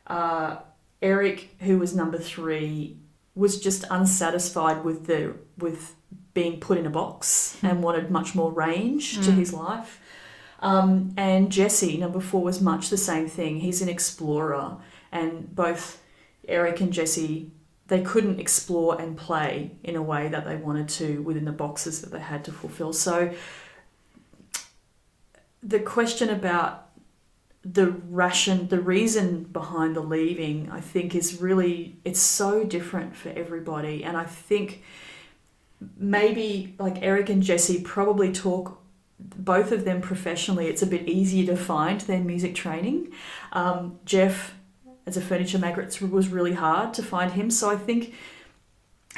Uh, 0.06 0.56
Eric, 1.00 1.56
who 1.60 1.78
was 1.78 1.94
number 1.94 2.18
three, 2.18 2.96
was 3.34 3.60
just 3.60 3.84
unsatisfied 3.90 4.84
with 4.84 5.06
the 5.06 5.34
with 5.58 5.94
being 6.34 6.60
put 6.60 6.78
in 6.78 6.86
a 6.86 6.90
box 6.90 7.56
and 7.62 7.82
wanted 7.82 8.10
much 8.10 8.34
more 8.34 8.50
range 8.50 9.24
to 9.24 9.30
his 9.30 9.52
life. 9.52 10.00
Um, 10.60 11.14
and 11.16 11.52
Jesse, 11.52 11.96
number 11.96 12.20
four, 12.20 12.42
was 12.42 12.60
much 12.60 12.88
the 12.88 12.96
same 12.96 13.28
thing. 13.28 13.60
He's 13.60 13.82
an 13.82 13.88
explorer, 13.88 14.78
and 15.12 15.54
both 15.54 16.00
Eric 16.48 16.80
and 16.80 16.92
Jesse 16.92 17.50
they 17.86 18.02
couldn't 18.02 18.40
explore 18.40 19.00
and 19.00 19.16
play 19.16 19.72
in 19.82 19.94
a 19.94 20.02
way 20.02 20.28
that 20.28 20.44
they 20.44 20.56
wanted 20.56 20.88
to 20.88 21.22
within 21.22 21.44
the 21.44 21.52
boxes 21.52 22.00
that 22.00 22.10
they 22.10 22.20
had 22.20 22.44
to 22.44 22.52
fulfill. 22.52 22.92
So 22.92 23.34
the 25.62 25.80
question 25.80 26.30
about 26.30 26.83
the 27.64 27.90
ration 27.90 28.68
the 28.68 28.80
reason 28.80 29.44
behind 29.44 29.96
the 29.96 30.00
leaving 30.00 30.70
I 30.70 30.80
think 30.80 31.14
is 31.14 31.40
really 31.40 31.96
it's 32.04 32.20
so 32.20 32.64
different 32.64 33.16
for 33.16 33.30
everybody. 33.30 34.04
And 34.04 34.16
I 34.16 34.24
think 34.24 34.82
maybe 35.96 36.74
like 36.78 37.02
Eric 37.02 37.30
and 37.30 37.42
Jesse 37.42 37.80
probably 37.80 38.32
talk 38.32 38.80
both 39.18 39.72
of 39.72 39.84
them 39.84 40.02
professionally 40.02 40.66
it's 40.66 40.82
a 40.82 40.86
bit 40.86 41.08
easier 41.08 41.46
to 41.46 41.56
find 41.56 42.02
their 42.02 42.20
music 42.20 42.54
training. 42.54 43.12
Um, 43.52 43.98
Jeff 44.04 44.54
as 45.06 45.16
a 45.16 45.22
furniture 45.22 45.58
maker 45.58 45.80
it 45.80 46.02
was 46.02 46.28
really 46.28 46.54
hard 46.54 46.92
to 46.94 47.02
find 47.02 47.32
him. 47.32 47.50
So 47.50 47.70
I 47.70 47.76
think 47.76 48.12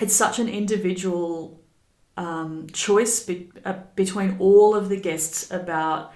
it's 0.01 0.15
such 0.15 0.39
an 0.39 0.49
individual 0.49 1.61
um, 2.17 2.69
choice 2.73 3.21
be- 3.21 3.51
uh, 3.65 3.75
between 3.95 4.37
all 4.39 4.75
of 4.75 4.89
the 4.89 4.99
guests 4.99 5.51
about 5.51 6.13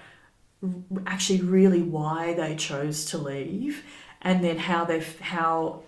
actually 1.07 1.41
really 1.41 1.81
why 1.81 2.33
they 2.33 2.55
chose 2.55 3.05
to 3.05 3.17
leave 3.17 3.83
and 4.21 4.43
then 4.43 4.57
how 4.57 4.85
they 4.85 4.99
how 5.19 5.81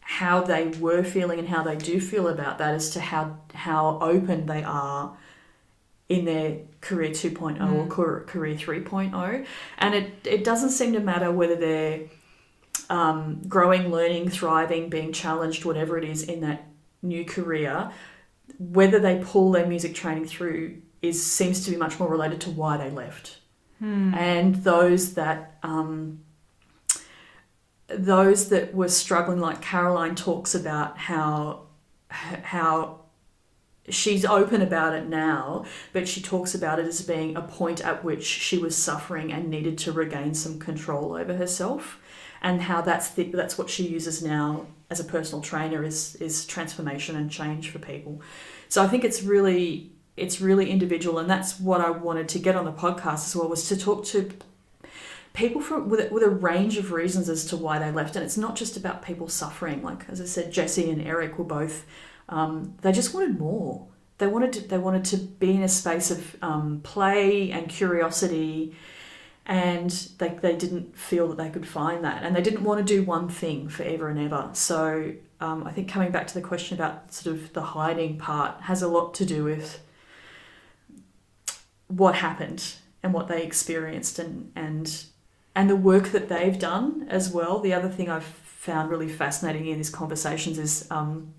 how 0.00 0.40
they 0.40 0.66
were 0.68 1.02
feeling 1.02 1.38
and 1.38 1.48
how 1.48 1.62
they 1.62 1.76
do 1.76 2.00
feel 2.00 2.28
about 2.28 2.58
that 2.58 2.74
as 2.74 2.90
to 2.90 3.00
how 3.00 3.36
how 3.54 3.98
open 4.00 4.46
they 4.46 4.62
are 4.62 5.16
in 6.08 6.24
their 6.24 6.58
career 6.80 7.10
2.0 7.10 7.58
Mm. 7.58 7.72
or 7.72 7.86
career, 7.88 8.24
career 8.26 8.54
3.0 8.54 9.44
and 9.78 9.94
it, 9.94 10.12
it 10.24 10.44
doesn't 10.44 10.70
seem 10.70 10.92
to 10.92 11.00
matter 11.00 11.32
whether 11.32 11.56
they're 11.56 12.00
um, 12.88 13.42
growing 13.48 13.90
learning 13.90 14.28
thriving 14.28 14.88
being 14.88 15.12
challenged 15.12 15.64
whatever 15.64 15.98
it 15.98 16.04
is 16.04 16.22
in 16.22 16.40
that 16.42 16.64
new 17.02 17.24
career 17.24 17.90
whether 18.58 19.00
they 19.00 19.20
pull 19.24 19.50
their 19.50 19.66
music 19.66 19.94
training 19.94 20.24
through 20.26 20.80
is 21.02 21.24
seems 21.24 21.64
to 21.64 21.70
be 21.70 21.76
much 21.76 21.98
more 21.98 22.08
related 22.08 22.40
to 22.40 22.50
why 22.50 22.76
they 22.76 22.90
left 22.90 23.38
and 23.80 24.56
those 24.56 25.14
that 25.14 25.58
um, 25.62 26.20
those 27.88 28.48
that 28.48 28.74
were 28.74 28.88
struggling 28.88 29.40
like 29.40 29.60
caroline 29.60 30.14
talks 30.14 30.54
about 30.54 30.98
how 30.98 31.62
how 32.08 33.00
she's 33.88 34.24
open 34.24 34.62
about 34.62 34.94
it 34.94 35.06
now 35.06 35.64
but 35.92 36.08
she 36.08 36.20
talks 36.20 36.54
about 36.54 36.78
it 36.78 36.86
as 36.86 37.02
being 37.02 37.36
a 37.36 37.42
point 37.42 37.80
at 37.84 38.02
which 38.02 38.24
she 38.24 38.58
was 38.58 38.76
suffering 38.76 39.32
and 39.32 39.48
needed 39.48 39.78
to 39.78 39.92
regain 39.92 40.34
some 40.34 40.58
control 40.58 41.14
over 41.14 41.34
herself 41.36 42.00
and 42.42 42.62
how 42.62 42.80
that's 42.80 43.10
the, 43.10 43.24
that's 43.24 43.56
what 43.56 43.70
she 43.70 43.86
uses 43.86 44.22
now 44.22 44.66
as 44.90 45.00
a 45.00 45.04
personal 45.04 45.42
trainer 45.42 45.84
is 45.84 46.16
is 46.16 46.46
transformation 46.46 47.16
and 47.16 47.30
change 47.30 47.70
for 47.70 47.78
people. 47.78 48.20
So 48.68 48.82
i 48.82 48.88
think 48.88 49.04
it's 49.04 49.22
really 49.22 49.92
it's 50.16 50.40
really 50.40 50.70
individual 50.70 51.18
and 51.18 51.28
that's 51.28 51.60
what 51.60 51.80
i 51.80 51.90
wanted 51.90 52.28
to 52.28 52.38
get 52.38 52.56
on 52.56 52.64
the 52.64 52.72
podcast 52.72 53.26
as 53.26 53.36
well 53.36 53.48
was 53.48 53.68
to 53.68 53.76
talk 53.76 54.04
to 54.04 54.30
people 55.34 55.60
from 55.60 55.88
with, 55.88 56.10
with 56.10 56.22
a 56.22 56.30
range 56.30 56.78
of 56.78 56.92
reasons 56.92 57.28
as 57.28 57.44
to 57.44 57.58
why 57.58 57.78
they 57.78 57.92
left. 57.92 58.16
And 58.16 58.24
it's 58.24 58.38
not 58.38 58.56
just 58.56 58.74
about 58.74 59.04
people 59.04 59.28
suffering. 59.28 59.82
Like 59.82 60.08
as 60.08 60.20
i 60.20 60.24
said 60.24 60.50
jesse 60.50 60.90
and 60.90 61.02
eric 61.02 61.38
were 61.38 61.44
both 61.44 61.84
um, 62.28 62.74
they 62.80 62.90
just 62.90 63.14
wanted 63.14 63.38
more. 63.38 63.86
They 64.18 64.26
wanted 64.26 64.52
to, 64.54 64.60
they 64.62 64.78
wanted 64.78 65.04
to 65.06 65.18
be 65.18 65.54
in 65.54 65.62
a 65.62 65.68
space 65.68 66.10
of 66.10 66.36
um, 66.42 66.80
play 66.82 67.52
and 67.52 67.68
curiosity 67.68 68.74
and 69.44 69.90
they, 70.18 70.30
they 70.30 70.56
didn't 70.56 70.96
feel 70.96 71.28
that 71.28 71.36
they 71.36 71.50
could 71.50 71.68
find 71.68 72.02
that. 72.02 72.24
And 72.24 72.34
they 72.34 72.42
didn't 72.42 72.64
want 72.64 72.84
to 72.84 72.94
do 72.94 73.04
one 73.04 73.28
thing 73.28 73.68
forever 73.68 74.08
and 74.08 74.18
ever. 74.18 74.50
So 74.54 75.12
um, 75.40 75.64
i 75.66 75.72
think 75.72 75.88
coming 75.88 76.10
back 76.10 76.26
to 76.26 76.34
the 76.34 76.40
question 76.40 76.76
about 76.76 77.12
sort 77.12 77.36
of 77.36 77.52
the 77.52 77.62
hiding 77.62 78.18
part 78.18 78.60
has 78.62 78.82
a 78.82 78.88
lot 78.88 79.14
to 79.14 79.24
do 79.24 79.44
with 79.44 79.80
what 81.88 82.16
happened 82.16 82.74
and 83.02 83.12
what 83.12 83.28
they 83.28 83.42
experienced 83.42 84.18
and 84.18 84.50
and 84.56 85.04
and 85.54 85.70
the 85.70 85.76
work 85.76 86.08
that 86.08 86.28
they've 86.28 86.58
done 86.58 87.06
as 87.08 87.30
well. 87.30 87.60
The 87.60 87.72
other 87.72 87.88
thing 87.88 88.10
I've 88.10 88.24
found 88.24 88.90
really 88.90 89.08
fascinating 89.08 89.66
in 89.66 89.78
these 89.78 89.90
conversations 89.90 90.58
is 90.58 90.86
um, 90.90 91.32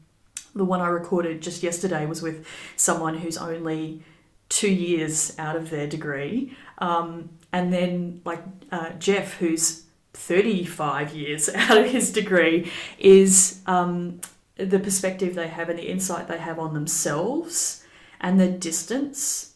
the 0.55 0.65
one 0.65 0.81
I 0.81 0.87
recorded 0.87 1.41
just 1.41 1.61
yesterday 1.61 2.05
was 2.05 2.21
with 2.21 2.47
someone 2.75 3.17
who's 3.17 3.37
only 3.37 4.01
two 4.49 4.71
years 4.71 5.37
out 5.37 5.55
of 5.55 5.69
their 5.69 5.87
degree, 5.87 6.55
um, 6.79 7.29
and 7.51 7.71
then 7.71 8.21
like 8.25 8.41
uh, 8.71 8.91
Jeff, 8.91 9.35
who's 9.35 9.83
35 10.13 11.13
years 11.13 11.49
out 11.55 11.77
of 11.77 11.85
his 11.85 12.11
degree, 12.11 12.71
is 12.97 13.61
um, 13.67 14.19
the 14.55 14.79
perspective 14.79 15.35
they 15.35 15.47
have 15.47 15.69
and 15.69 15.77
the 15.77 15.89
insight 15.89 16.27
they 16.27 16.39
have 16.39 16.57
on 16.57 16.73
themselves 16.73 17.83
and 18.19 18.39
the 18.39 18.47
distance 18.47 19.53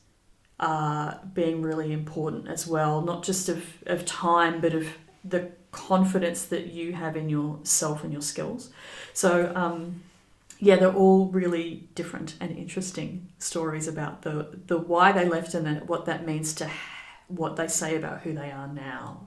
uh, 0.62 1.16
being 1.34 1.62
really 1.62 1.92
important 1.92 2.48
as 2.48 2.68
well, 2.68 3.02
not 3.02 3.24
just 3.24 3.50
of, 3.50 3.66
of 3.88 4.06
time, 4.06 4.62
but 4.62 4.74
of 4.74 4.88
the 5.26 5.52
confidence 5.72 6.46
that 6.46 6.68
you 6.68 6.94
have 6.94 7.18
in 7.18 7.30
yourself 7.30 8.04
and 8.04 8.14
your 8.14 8.22
skills. 8.22 8.70
So, 9.14 9.52
um, 9.56 10.04
yeah, 10.60 10.76
they're 10.76 10.94
all 10.94 11.26
really 11.26 11.88
different 11.96 12.36
and 12.40 12.56
interesting 12.56 13.28
stories 13.40 13.88
about 13.88 14.22
the, 14.22 14.60
the 14.68 14.78
why 14.78 15.12
they 15.12 15.28
left 15.28 15.56
and 15.56 15.66
then 15.66 15.78
what 15.88 16.06
that 16.06 16.26
means 16.26 16.54
to 16.56 16.70
what 17.28 17.56
they 17.56 17.68
say 17.68 17.96
about 17.96 18.22
who 18.22 18.34
they 18.34 18.52
are 18.52 18.68
now. 18.68 19.22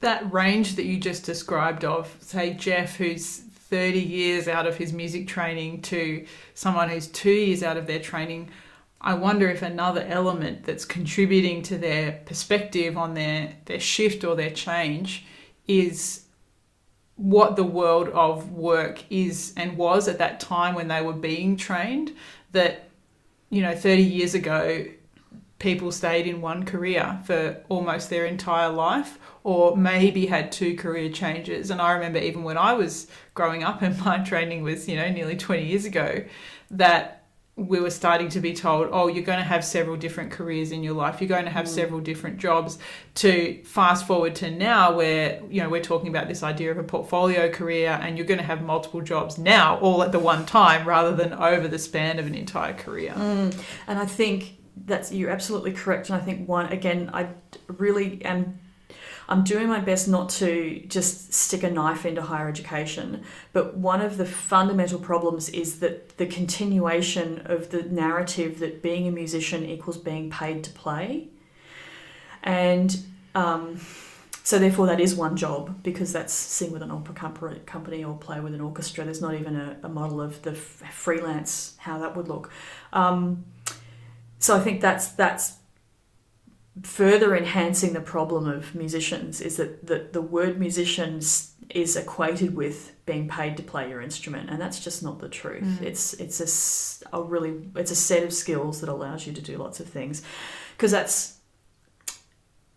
That 0.00 0.32
range 0.32 0.76
that 0.76 0.84
you 0.84 0.98
just 0.98 1.24
described 1.24 1.84
of, 1.84 2.16
say, 2.20 2.54
Jeff, 2.54 2.96
who's 2.96 3.38
30 3.38 3.98
years 3.98 4.46
out 4.46 4.66
of 4.66 4.76
his 4.76 4.92
music 4.92 5.26
training, 5.26 5.82
to 5.82 6.26
someone 6.54 6.88
who's 6.88 7.06
two 7.08 7.30
years 7.30 7.62
out 7.62 7.76
of 7.76 7.86
their 7.86 8.00
training, 8.00 8.50
I 9.02 9.14
wonder 9.14 9.50
if 9.50 9.62
another 9.62 10.06
element 10.08 10.64
that's 10.64 10.84
contributing 10.84 11.62
to 11.64 11.76
their 11.76 12.22
perspective 12.24 12.96
on 12.96 13.14
their, 13.14 13.54
their 13.64 13.80
shift 13.80 14.22
or 14.22 14.36
their 14.36 14.50
change 14.50 15.24
is 15.66 16.26
what 17.16 17.56
the 17.56 17.64
world 17.64 18.08
of 18.08 18.52
work 18.52 19.02
is 19.10 19.52
and 19.56 19.76
was 19.76 20.06
at 20.06 20.18
that 20.18 20.38
time 20.38 20.76
when 20.76 20.86
they 20.86 21.02
were 21.02 21.12
being 21.12 21.56
trained. 21.56 22.12
That, 22.52 22.88
you 23.50 23.60
know, 23.60 23.74
30 23.74 24.02
years 24.02 24.34
ago, 24.34 24.86
people 25.58 25.90
stayed 25.90 26.26
in 26.26 26.40
one 26.40 26.64
career 26.64 27.20
for 27.24 27.60
almost 27.68 28.08
their 28.08 28.26
entire 28.26 28.68
life 28.68 29.18
or 29.42 29.76
maybe 29.76 30.26
had 30.26 30.50
two 30.50 30.76
career 30.76 31.08
changes 31.08 31.70
and 31.70 31.80
i 31.80 31.92
remember 31.92 32.18
even 32.18 32.42
when 32.42 32.58
i 32.58 32.72
was 32.72 33.06
growing 33.34 33.62
up 33.62 33.80
and 33.80 33.96
my 34.04 34.18
training 34.18 34.62
was 34.62 34.88
you 34.88 34.96
know 34.96 35.08
nearly 35.08 35.36
20 35.36 35.64
years 35.64 35.84
ago 35.84 36.24
that 36.68 37.21
we 37.54 37.80
were 37.80 37.90
starting 37.90 38.30
to 38.30 38.40
be 38.40 38.54
told, 38.54 38.88
oh, 38.92 39.08
you're 39.08 39.24
going 39.24 39.38
to 39.38 39.44
have 39.44 39.62
several 39.62 39.96
different 39.96 40.30
careers 40.30 40.72
in 40.72 40.82
your 40.82 40.94
life. 40.94 41.20
You're 41.20 41.28
going 41.28 41.44
to 41.44 41.50
have 41.50 41.66
mm. 41.66 41.68
several 41.68 42.00
different 42.00 42.38
jobs. 42.38 42.78
To 43.16 43.62
fast 43.64 44.06
forward 44.06 44.34
to 44.36 44.50
now, 44.50 44.96
where 44.96 45.42
you 45.50 45.62
know 45.62 45.68
we're 45.68 45.82
talking 45.82 46.08
about 46.08 46.28
this 46.28 46.42
idea 46.42 46.70
of 46.70 46.78
a 46.78 46.82
portfolio 46.82 47.50
career, 47.50 47.98
and 48.00 48.16
you're 48.16 48.26
going 48.26 48.40
to 48.40 48.46
have 48.46 48.62
multiple 48.62 49.02
jobs 49.02 49.36
now, 49.36 49.78
all 49.80 50.02
at 50.02 50.12
the 50.12 50.18
one 50.18 50.46
time, 50.46 50.88
rather 50.88 51.14
than 51.14 51.34
over 51.34 51.68
the 51.68 51.78
span 51.78 52.18
of 52.18 52.26
an 52.26 52.34
entire 52.34 52.72
career. 52.72 53.12
Mm. 53.12 53.54
And 53.86 53.98
I 53.98 54.06
think 54.06 54.56
that's 54.86 55.12
you're 55.12 55.30
absolutely 55.30 55.72
correct. 55.72 56.08
And 56.08 56.20
I 56.20 56.24
think 56.24 56.48
one 56.48 56.72
again, 56.72 57.10
I 57.12 57.28
really 57.68 58.24
am 58.24 58.58
I'm 59.32 59.44
doing 59.44 59.66
my 59.66 59.80
best 59.80 60.08
not 60.08 60.28
to 60.40 60.84
just 60.88 61.32
stick 61.32 61.62
a 61.62 61.70
knife 61.70 62.04
into 62.04 62.20
higher 62.20 62.50
education. 62.50 63.24
But 63.54 63.74
one 63.74 64.02
of 64.02 64.18
the 64.18 64.26
fundamental 64.26 64.98
problems 64.98 65.48
is 65.48 65.80
that 65.80 66.18
the 66.18 66.26
continuation 66.26 67.40
of 67.46 67.70
the 67.70 67.82
narrative 67.84 68.58
that 68.58 68.82
being 68.82 69.08
a 69.08 69.10
musician 69.10 69.64
equals 69.64 69.96
being 69.96 70.28
paid 70.28 70.62
to 70.64 70.70
play. 70.72 71.28
And 72.42 72.94
um, 73.34 73.80
so, 74.44 74.58
therefore, 74.58 74.84
that 74.88 75.00
is 75.00 75.14
one 75.14 75.34
job 75.34 75.82
because 75.82 76.12
that's 76.12 76.34
sing 76.34 76.70
with 76.70 76.82
an 76.82 76.90
opera 76.90 77.14
company 77.64 78.04
or 78.04 78.18
play 78.18 78.38
with 78.40 78.52
an 78.52 78.60
orchestra. 78.60 79.02
There's 79.04 79.22
not 79.22 79.32
even 79.32 79.56
a, 79.56 79.78
a 79.84 79.88
model 79.88 80.20
of 80.20 80.42
the 80.42 80.52
freelance, 80.52 81.74
how 81.78 81.98
that 82.00 82.14
would 82.16 82.28
look. 82.28 82.50
Um, 82.92 83.46
so, 84.38 84.54
I 84.54 84.60
think 84.60 84.82
that's 84.82 85.08
that's 85.08 85.54
further 86.80 87.36
enhancing 87.36 87.92
the 87.92 88.00
problem 88.00 88.48
of 88.48 88.74
musicians 88.74 89.40
is 89.40 89.56
that 89.56 89.86
the, 89.86 90.08
the 90.12 90.22
word 90.22 90.58
musicians 90.58 91.52
is 91.68 91.96
equated 91.96 92.56
with 92.56 92.94
being 93.04 93.28
paid 93.28 93.56
to 93.56 93.62
play 93.62 93.88
your 93.88 94.00
instrument 94.00 94.48
and 94.48 94.60
that's 94.60 94.82
just 94.82 95.02
not 95.02 95.18
the 95.18 95.28
truth 95.28 95.62
mm. 95.62 95.82
it's 95.82 96.14
it's 96.14 97.02
a, 97.12 97.16
a 97.16 97.22
really 97.22 97.68
it's 97.76 97.90
a 97.90 97.96
set 97.96 98.22
of 98.22 98.32
skills 98.32 98.80
that 98.80 98.88
allows 98.88 99.26
you 99.26 99.32
to 99.32 99.42
do 99.42 99.58
lots 99.58 99.80
of 99.80 99.86
things 99.86 100.22
because 100.76 100.90
that's 100.90 101.38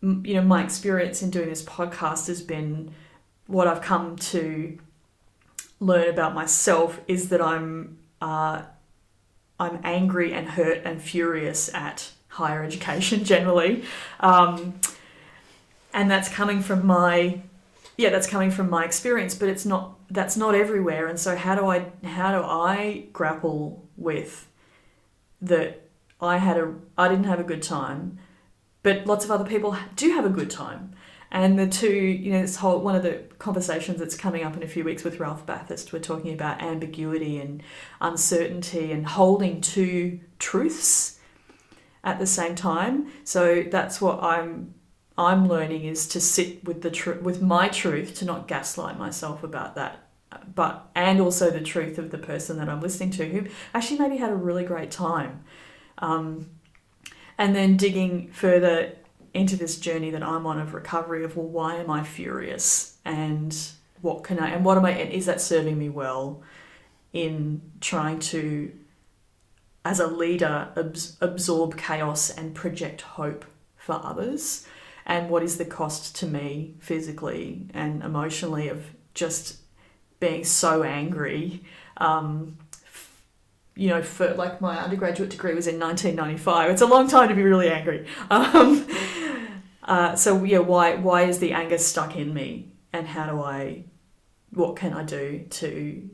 you 0.01 0.33
know 0.33 0.41
my 0.41 0.63
experience 0.63 1.21
in 1.21 1.29
doing 1.29 1.49
this 1.49 1.63
podcast 1.63 2.27
has 2.27 2.41
been 2.41 2.93
what 3.47 3.67
i've 3.67 3.81
come 3.81 4.15
to 4.17 4.77
learn 5.79 6.09
about 6.09 6.33
myself 6.33 6.99
is 7.07 7.29
that 7.29 7.41
i'm 7.41 7.97
uh, 8.21 8.61
i'm 9.59 9.79
angry 9.83 10.33
and 10.33 10.49
hurt 10.49 10.81
and 10.83 11.01
furious 11.01 11.73
at 11.73 12.11
higher 12.35 12.63
education 12.63 13.23
generally. 13.33 13.83
Um, 14.19 14.79
and 15.93 16.11
that's 16.11 16.29
coming 16.29 16.61
from 16.61 16.85
my 16.85 17.41
yeah 17.97 18.09
that's 18.09 18.27
coming 18.27 18.51
from 18.51 18.69
my 18.69 18.83
experience 18.83 19.33
but 19.33 19.49
it's 19.49 19.65
not 19.65 19.97
that's 20.11 20.37
not 20.37 20.53
everywhere 20.53 21.07
and 21.07 21.19
so 21.19 21.35
how 21.35 21.55
do 21.55 21.67
i 21.67 21.85
how 22.03 22.37
do 22.37 22.45
i 22.45 23.05
grapple 23.13 23.87
with 23.95 24.47
that 25.41 25.87
i 26.21 26.37
had 26.37 26.57
a 26.57 26.73
i 26.97 27.07
didn't 27.07 27.23
have 27.23 27.39
a 27.39 27.43
good 27.43 27.63
time 27.63 28.19
but 28.83 29.07
lots 29.07 29.25
of 29.25 29.31
other 29.31 29.45
people 29.45 29.75
do 29.95 30.11
have 30.11 30.25
a 30.25 30.29
good 30.29 30.49
time 30.49 30.93
and 31.31 31.57
the 31.57 31.67
two 31.67 31.93
you 31.93 32.31
know 32.31 32.41
this 32.41 32.57
whole 32.57 32.79
one 32.79 32.95
of 32.95 33.03
the 33.03 33.23
conversations 33.39 33.97
that's 33.97 34.15
coming 34.15 34.43
up 34.43 34.55
in 34.57 34.63
a 34.63 34.67
few 34.67 34.83
weeks 34.83 35.03
with 35.03 35.19
ralph 35.19 35.45
bathurst 35.45 35.93
we're 35.93 35.99
talking 35.99 36.33
about 36.33 36.61
ambiguity 36.61 37.39
and 37.39 37.63
uncertainty 38.01 38.91
and 38.91 39.07
holding 39.07 39.61
two 39.61 40.19
truths 40.39 41.14
at 42.05 42.19
the 42.19 42.27
same 42.27 42.55
time. 42.55 43.11
So 43.25 43.63
that's 43.63 43.99
what 43.99 44.23
I'm 44.23 44.75
I'm 45.17 45.47
learning 45.47 45.85
is 45.85 46.07
to 46.09 46.19
sit 46.19 46.63
with 46.65 46.81
the 46.81 46.91
truth 46.91 47.21
with 47.21 47.41
my 47.41 47.67
truth 47.67 48.15
to 48.15 48.25
not 48.25 48.47
gaslight 48.47 48.97
myself 48.97 49.43
about 49.43 49.75
that. 49.75 50.07
But 50.53 50.87
and 50.93 51.19
also 51.19 51.49
the 51.49 51.61
truth 51.61 51.97
of 51.97 52.11
the 52.11 52.17
person 52.17 52.57
that 52.57 52.69
I'm 52.69 52.81
listening 52.81 53.09
to 53.11 53.27
who 53.27 53.47
actually 53.73 53.99
maybe 53.99 54.17
had 54.17 54.29
a 54.29 54.35
really 54.35 54.63
great 54.63 54.91
time. 54.91 55.43
Um, 55.97 56.49
and 57.37 57.55
then 57.55 57.75
digging 57.75 58.29
further 58.31 58.93
into 59.33 59.55
this 59.57 59.77
journey 59.77 60.11
that 60.11 60.23
I'm 60.23 60.45
on 60.45 60.59
of 60.59 60.73
recovery 60.73 61.23
of 61.23 61.35
well 61.35 61.47
why 61.47 61.75
am 61.75 61.89
I 61.89 62.03
furious? 62.03 62.97
And 63.03 63.57
what 64.01 64.23
can 64.23 64.37
I 64.39 64.49
and 64.49 64.63
what 64.63 64.77
am 64.77 64.85
I 64.85 64.91
and 64.91 65.11
is 65.11 65.25
that 65.25 65.41
serving 65.41 65.79
me 65.79 65.89
well 65.89 66.43
in 67.13 67.61
trying 67.79 68.19
to 68.19 68.71
as 69.85 69.99
a 69.99 70.07
leader, 70.07 70.69
abs- 70.75 71.15
absorb 71.21 71.77
chaos 71.77 72.31
and 72.31 72.55
project 72.55 73.01
hope 73.01 73.45
for 73.77 74.01
others? 74.03 74.67
And 75.05 75.29
what 75.29 75.43
is 75.43 75.57
the 75.57 75.65
cost 75.65 76.15
to 76.17 76.25
me 76.25 76.73
physically 76.79 77.67
and 77.73 78.03
emotionally 78.03 78.67
of 78.67 78.87
just 79.13 79.57
being 80.19 80.43
so 80.43 80.81
angry? 80.81 81.63
Um, 81.97 82.57
you 83.75 83.89
know, 83.89 84.01
for 84.01 84.33
like 84.33 84.59
my 84.59 84.79
undergraduate 84.79 85.29
degree 85.29 85.53
was 85.53 85.67
in 85.67 85.79
1995. 85.79 86.71
It's 86.71 86.81
a 86.81 86.87
long 86.87 87.07
time 87.07 87.29
to 87.29 87.35
be 87.35 87.43
really 87.43 87.69
angry. 87.69 88.07
Um, 88.31 88.87
uh, 89.83 90.15
so 90.15 90.43
yeah, 90.43 90.59
why 90.59 90.95
why 90.95 91.23
is 91.23 91.37
the 91.37 91.51
anger 91.53 91.77
stuck 91.77 92.15
in 92.15 92.33
me, 92.33 92.71
and 92.91 93.05
how 93.05 93.27
do 93.27 93.39
I, 93.39 93.83
what 94.49 94.75
can 94.75 94.93
I 94.93 95.03
do 95.03 95.45
to 95.47 96.09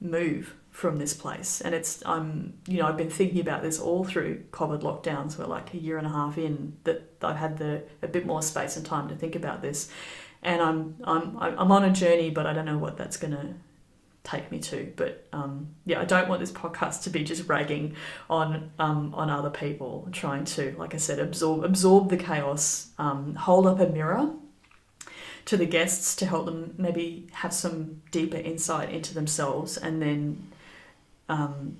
move 0.00 0.54
from 0.72 0.96
this 0.96 1.14
place. 1.14 1.60
And 1.60 1.74
it's 1.74 2.02
I'm 2.04 2.54
you 2.66 2.78
know 2.78 2.86
I've 2.86 2.96
been 2.96 3.10
thinking 3.10 3.40
about 3.40 3.62
this 3.62 3.78
all 3.78 4.04
through 4.04 4.42
COVID 4.50 4.82
lockdowns. 4.82 5.38
We're 5.38 5.46
like 5.46 5.72
a 5.74 5.78
year 5.78 5.98
and 5.98 6.06
a 6.06 6.10
half 6.10 6.36
in 6.38 6.76
that 6.84 7.12
I've 7.22 7.36
had 7.36 7.58
the 7.58 7.84
a 8.02 8.08
bit 8.08 8.26
more 8.26 8.42
space 8.42 8.76
and 8.76 8.84
time 8.84 9.08
to 9.08 9.14
think 9.14 9.36
about 9.36 9.62
this. 9.62 9.90
And 10.42 10.60
I'm 10.60 10.96
I'm 11.04 11.38
I'm 11.38 11.70
on 11.70 11.84
a 11.84 11.92
journey, 11.92 12.30
but 12.30 12.46
I 12.46 12.52
don't 12.52 12.64
know 12.64 12.78
what 12.78 12.96
that's 12.96 13.16
to 13.18 13.54
take 14.24 14.50
me 14.50 14.58
to. 14.60 14.92
But 14.96 15.26
um, 15.32 15.68
yeah, 15.84 16.00
I 16.00 16.04
don't 16.04 16.28
want 16.28 16.40
this 16.40 16.52
podcast 16.52 17.02
to 17.04 17.10
be 17.10 17.22
just 17.22 17.48
ragging 17.48 17.94
on 18.30 18.72
um, 18.78 19.14
on 19.14 19.30
other 19.30 19.50
people, 19.50 20.08
trying 20.10 20.44
to, 20.46 20.74
like 20.78 20.94
I 20.94 20.98
said, 20.98 21.18
absorb 21.18 21.64
absorb 21.64 22.08
the 22.08 22.16
chaos, 22.16 22.88
um, 22.98 23.34
hold 23.34 23.66
up 23.66 23.78
a 23.78 23.86
mirror 23.86 24.30
to 25.44 25.56
the 25.56 25.66
guests 25.66 26.14
to 26.16 26.26
help 26.26 26.46
them 26.46 26.74
maybe 26.78 27.26
have 27.32 27.52
some 27.52 28.00
deeper 28.10 28.36
insight 28.36 28.90
into 28.90 29.12
themselves, 29.12 29.76
and 29.76 30.00
then 30.00 30.48
um, 31.28 31.78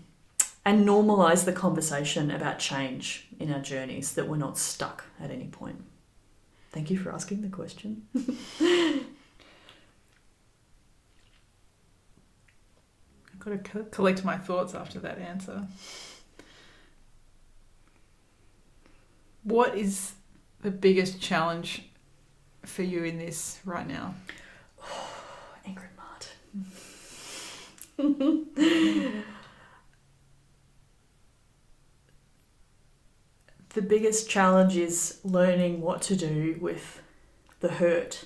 and 0.65 0.87
normalize 0.87 1.45
the 1.45 1.53
conversation 1.53 2.31
about 2.31 2.59
change 2.59 3.27
in 3.39 3.53
our 3.53 3.61
journeys 3.61 4.13
that 4.15 4.29
we're 4.29 4.37
not 4.37 4.57
stuck 4.57 5.05
at 5.21 5.31
any 5.31 5.49
point. 5.49 5.83
Thank 6.71 6.91
you 6.91 6.99
for 6.99 7.13
asking 7.13 7.43
the 7.43 7.49
question. 7.49 8.07
I've 8.15 9.05
got 13.39 13.65
to 13.65 13.85
collect 13.91 14.25
my 14.25 14.39
thoughts 14.39 14.75
after 14.75 14.99
that 15.01 15.19
answer. 15.19 15.67
What 19.43 19.77
is 19.77 20.13
the 20.61 20.71
biggest 20.71 21.21
challenge 21.21 21.83
for 22.65 22.85
you 22.85 23.03
in 23.03 23.19
this 23.19 23.59
right 23.65 23.87
now? 23.87 24.15
Martin. 25.67 25.92
The 33.75 33.83
biggest 33.83 34.29
challenge 34.29 34.77
is 34.77 35.19
learning 35.25 35.81
what 35.81 36.03
to 36.03 36.17
do 36.17 36.59
with 36.61 37.01
the 37.61 37.69
hurt. 37.69 38.25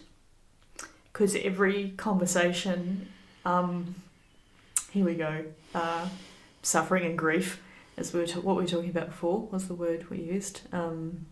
Because 1.12 1.36
every 1.36 1.90
conversation, 1.96 3.08
um, 3.44 3.94
here 4.90 5.04
we 5.04 5.14
go, 5.14 5.44
uh, 5.74 6.08
suffering 6.62 7.04
and 7.04 7.16
grief, 7.16 7.62
as 7.96 8.12
we 8.12 8.20
were 8.20 8.26
ta- 8.26 8.40
what 8.40 8.56
we 8.56 8.62
were 8.62 8.68
talking 8.68 8.90
about 8.90 9.08
before, 9.08 9.48
was 9.50 9.68
the 9.68 9.74
word 9.74 10.10
we 10.10 10.18
used, 10.18 10.62
um, 10.72 11.26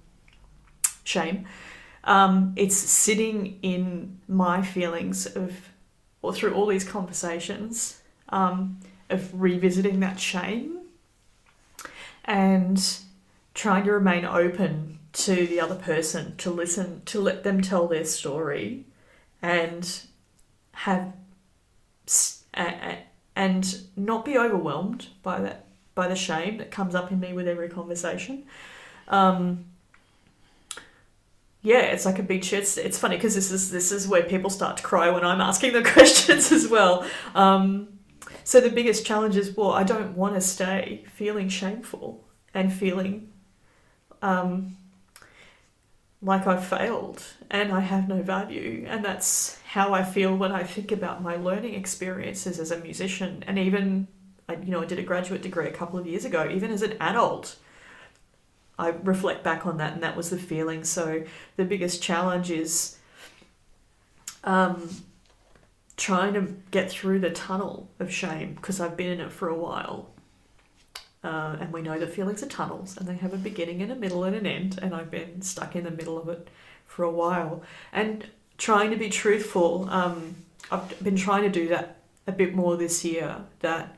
shame. 1.03 1.47
Um, 2.05 2.53
it's 2.57 2.77
sitting 2.77 3.59
in 3.63 4.21
my 4.29 4.63
feelings 4.63 5.27
of, 5.27 5.71
or 6.23 6.33
through 6.33 6.55
all 6.55 6.67
these 6.67 6.85
conversations, 6.85 8.01
um, 8.29 8.81
of 9.11 9.41
revisiting 9.41 10.01
that 10.01 10.19
shame 10.19 10.79
and 12.25 12.99
trying 13.55 13.85
to 13.85 13.93
remain 13.93 14.25
open 14.25 14.99
to 15.13 15.47
the 15.47 15.61
other 15.61 15.77
person, 15.77 16.37
to 16.37 16.51
listen, 16.51 17.03
to 17.07 17.21
let 17.21 17.45
them 17.45 17.61
tell 17.61 17.87
their 17.87 18.05
story, 18.05 18.85
and 19.41 20.01
have 20.73 21.13
and 23.37 23.81
not 23.97 24.25
be 24.25 24.39
overwhelmed 24.39 25.09
by 25.23 25.41
that 25.41 25.67
by 25.95 26.09
the 26.09 26.17
shame 26.17 26.59
that 26.59 26.71
comes 26.71 26.95
up 26.95 27.13
in 27.13 27.21
me 27.21 27.33
with 27.33 27.47
every 27.47 27.69
conversation. 27.69 28.45
Um, 29.09 29.67
yeah, 31.63 31.81
it's 31.81 32.05
like 32.05 32.19
a 32.19 32.23
big 32.23 32.45
shit. 32.45 32.77
It's, 32.77 32.99
funny 32.99 33.17
because 33.17 33.35
this 33.35 33.51
is 33.51 33.71
this 33.71 33.93
is 33.93 34.09
where 34.09 34.23
people 34.23 34.51
start 34.51 34.77
to 34.79 34.83
cry 34.83 35.11
when 35.11 35.25
I'm 35.25 35.41
asking 35.41 35.73
the 35.73 35.83
questions 35.93 36.53
as 36.53 36.69
well. 36.69 37.07
Um, 37.35 37.94
so 38.45 38.61
the 38.61 38.71
biggest 38.71 39.05
challenge 39.05 39.37
is 39.37 39.57
well, 39.57 39.73
I 39.73 39.83
don't 39.83 40.17
want 40.17 40.35
to 40.35 40.41
stay 40.41 41.05
feeling 41.09 41.49
shameful 41.49 42.25
and 42.53 42.73
feeling 42.73 43.33
um, 44.23 44.77
like 46.23 46.47
I've 46.47 46.65
failed 46.65 47.23
and 47.51 47.73
I 47.73 47.81
have 47.81 48.09
no 48.09 48.23
value. 48.23 48.87
And 48.89 49.05
that's 49.05 49.59
how 49.67 49.93
I 49.93 50.03
feel 50.03 50.37
when 50.37 50.53
I 50.53 50.63
think 50.63 50.93
about 50.93 51.23
my 51.23 51.37
learning 51.37 51.75
experiences 51.75 52.59
as 52.59 52.71
a 52.71 52.79
musician. 52.79 53.45
And 53.47 53.59
even, 53.59 54.09
you 54.49 54.71
know, 54.71 54.83
I 54.83 54.87
did 54.87 54.99
a 54.99 55.03
graduate 55.03 55.43
degree 55.43 55.67
a 55.67 55.73
couple 55.73 55.99
of 55.99 56.07
years 56.07 56.25
ago, 56.25 56.49
even 56.51 56.71
as 56.71 56.83
an 56.83 56.97
adult. 57.01 57.57
I 58.79 58.89
reflect 58.89 59.45
back 59.45 59.67
on 59.67 59.77
that, 59.77 59.93
and 59.93 60.03
that 60.03 60.17
was 60.17 60.31
the 60.31 60.39
feeling. 60.39 60.83
So, 60.83 61.23
the 61.57 61.65
biggest 61.65 62.03
challenge 62.03 62.51
is 62.51 62.99
um, 64.43 64.91
trying 65.97 66.35
to 66.35 66.55
get 66.71 66.91
through 66.91 67.21
the 67.21 67.31
tunnel 67.31 67.89
of 68.01 68.13
shame 68.13 68.55
because 68.55 68.81
I've 68.81 68.97
been 68.97 69.13
in 69.13 69.21
it 69.21 69.33
for 69.33 69.49
a 69.49 69.55
while. 69.55 70.11
Uh, 71.23 71.57
and 71.59 71.73
we 71.73 71.81
know 71.81 71.99
that 71.99 72.13
feelings 72.13 72.43
are 72.43 72.49
tunnels 72.49 72.97
and 72.99 73.09
they 73.09 73.15
have 73.15 73.33
a 73.33 73.39
beginning 73.39 73.81
and 73.81 73.91
a 73.91 73.95
middle 73.95 74.25
and 74.25 74.37
an 74.37 74.47
end. 74.47 74.79
And 74.83 74.95
I've 74.95 75.11
been 75.11 75.41
stuck 75.41 75.75
in 75.75 75.85
the 75.85 75.91
middle 75.91 76.19
of 76.19 76.29
it 76.29 76.49
for 76.87 77.05
a 77.05 77.11
while. 77.11 77.63
And 77.93 78.27
trying 78.59 78.91
to 78.91 78.97
be 78.97 79.09
truthful, 79.09 79.89
um, 79.91 80.37
I've 80.71 81.03
been 81.03 81.17
trying 81.17 81.43
to 81.45 81.49
do 81.49 81.69
that 81.69 81.97
a 82.27 82.33
bit 82.33 82.55
more 82.55 82.77
this 82.77 83.05
year. 83.05 83.37
That 83.61 83.97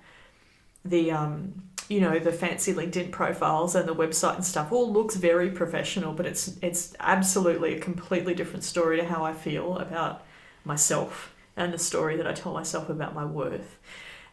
the 0.85 1.11
um, 1.11 1.63
you 1.89 2.01
know 2.01 2.19
the 2.19 2.33
fancy 2.33 2.73
LinkedIn 2.73 3.11
profiles 3.11 3.75
and 3.75 3.89
the 3.89 3.95
website 3.95 4.37
and 4.37 4.45
stuff 4.45 4.73
all 4.73 4.93
looks 4.93 5.17
very 5.17 5.51
professional, 5.51 6.13
but 6.13 6.27
it's 6.27 6.57
it's 6.63 6.95
absolutely 7.01 7.75
a 7.75 7.81
completely 7.81 8.35
different 8.35 8.65
story 8.65 8.99
to 8.99 9.05
how 9.05 9.25
I 9.25 9.33
feel 9.33 9.79
about 9.79 10.25
myself 10.65 11.33
and 11.57 11.73
the 11.73 11.79
story 11.79 12.17
that 12.17 12.27
I 12.27 12.33
tell 12.33 12.53
myself 12.53 12.89
about 12.89 13.15
my 13.15 13.25
worth. 13.25 13.79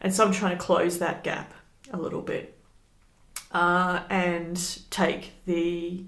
And 0.00 0.14
so 0.14 0.24
I'm 0.24 0.32
trying 0.32 0.56
to 0.56 0.62
close 0.62 0.98
that 0.98 1.24
gap 1.24 1.54
a 1.90 1.96
little 1.96 2.22
bit 2.22 2.58
uh, 3.52 4.02
and 4.10 4.80
take 4.90 5.32
the 5.46 6.04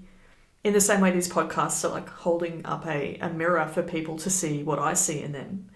in 0.63 0.73
the 0.73 0.81
same 0.81 0.99
way 0.99 1.11
these 1.11 1.29
podcasts 1.29 1.83
are 1.85 1.91
like 1.91 2.09
holding 2.09 2.65
up 2.65 2.85
a, 2.85 3.17
a 3.21 3.29
mirror 3.29 3.65
for 3.67 3.81
people 3.81 4.17
to 4.17 4.29
see 4.29 4.63
what 4.63 4.79
I 4.79 4.93
see 4.93 5.21
in 5.21 5.31
them. 5.31 5.69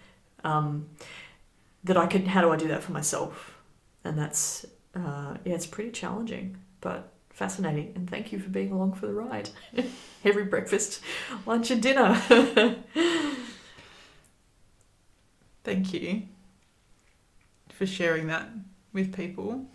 Um, 0.43 0.89
that 1.83 1.97
I 1.97 2.07
can, 2.07 2.25
how 2.25 2.41
do 2.41 2.51
I 2.51 2.57
do 2.57 2.67
that 2.67 2.83
for 2.83 2.91
myself? 2.91 3.57
And 4.03 4.17
that's, 4.17 4.65
uh, 4.95 5.37
yeah, 5.45 5.53
it's 5.53 5.65
pretty 5.65 5.91
challenging, 5.91 6.57
but 6.81 7.11
fascinating. 7.29 7.93
And 7.95 8.09
thank 8.09 8.31
you 8.31 8.39
for 8.39 8.49
being 8.49 8.71
along 8.71 8.93
for 8.93 9.07
the 9.07 9.13
ride. 9.13 9.49
Every 10.25 10.43
breakfast, 10.43 11.01
lunch, 11.45 11.71
and 11.71 11.81
dinner. 11.81 12.21
thank 15.63 15.93
you 15.93 16.23
for 17.69 17.85
sharing 17.85 18.27
that 18.27 18.49
with 18.93 19.13
people 19.13 19.65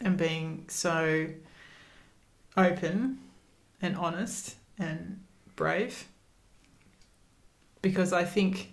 and 0.00 0.16
being 0.16 0.64
so 0.68 1.26
open 2.56 3.18
and 3.82 3.96
honest 3.96 4.56
and 4.78 5.20
brave 5.56 6.06
because 7.82 8.12
I 8.12 8.24
think 8.24 8.72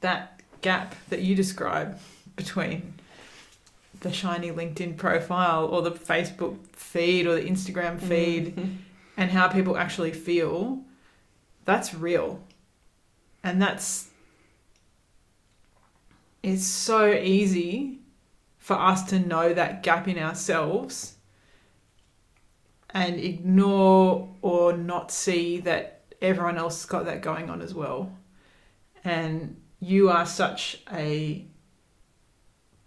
that 0.00 0.40
gap 0.62 0.94
that 1.10 1.20
you 1.20 1.34
describe 1.34 1.98
between 2.36 2.94
the 4.00 4.12
shiny 4.12 4.50
LinkedIn 4.50 4.96
profile 4.96 5.66
or 5.66 5.82
the 5.82 5.92
Facebook 5.92 6.56
feed 6.72 7.26
or 7.26 7.34
the 7.34 7.42
Instagram 7.42 8.00
feed 8.00 8.56
mm-hmm. 8.56 8.72
and 9.16 9.30
how 9.30 9.48
people 9.48 9.76
actually 9.76 10.12
feel, 10.12 10.80
that's 11.64 11.94
real. 11.94 12.40
And 13.42 13.60
that's 13.62 14.08
it's 16.42 16.64
so 16.64 17.12
easy 17.12 18.00
for 18.58 18.74
us 18.74 19.02
to 19.04 19.18
know 19.18 19.54
that 19.54 19.82
gap 19.82 20.08
in 20.08 20.18
ourselves 20.18 21.14
and 22.90 23.18
ignore 23.18 24.34
or 24.42 24.72
not 24.72 25.10
see 25.10 25.60
that 25.60 26.02
everyone 26.20 26.58
else 26.58 26.82
has 26.82 26.86
got 26.86 27.04
that 27.04 27.22
going 27.22 27.50
on 27.50 27.60
as 27.60 27.74
well. 27.74 28.12
And 29.04 29.60
you 29.80 30.10
are 30.10 30.26
such 30.26 30.82
a 30.92 31.46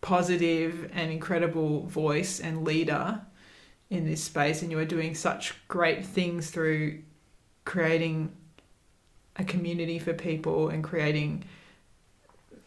positive 0.02 0.90
and 0.94 1.12
incredible 1.12 1.86
voice 1.88 2.40
and 2.40 2.66
leader 2.66 3.22
in 3.90 4.06
this 4.06 4.24
space, 4.24 4.62
and 4.62 4.72
you 4.72 4.80
are 4.80 4.86
doing 4.86 5.14
such 5.14 5.56
great 5.68 6.06
things 6.06 6.50
through 6.50 7.02
creating 7.66 8.32
a 9.36 9.44
community 9.44 10.00
for 10.00 10.14
people 10.14 10.70
and 10.70 10.84
creating 10.84 11.44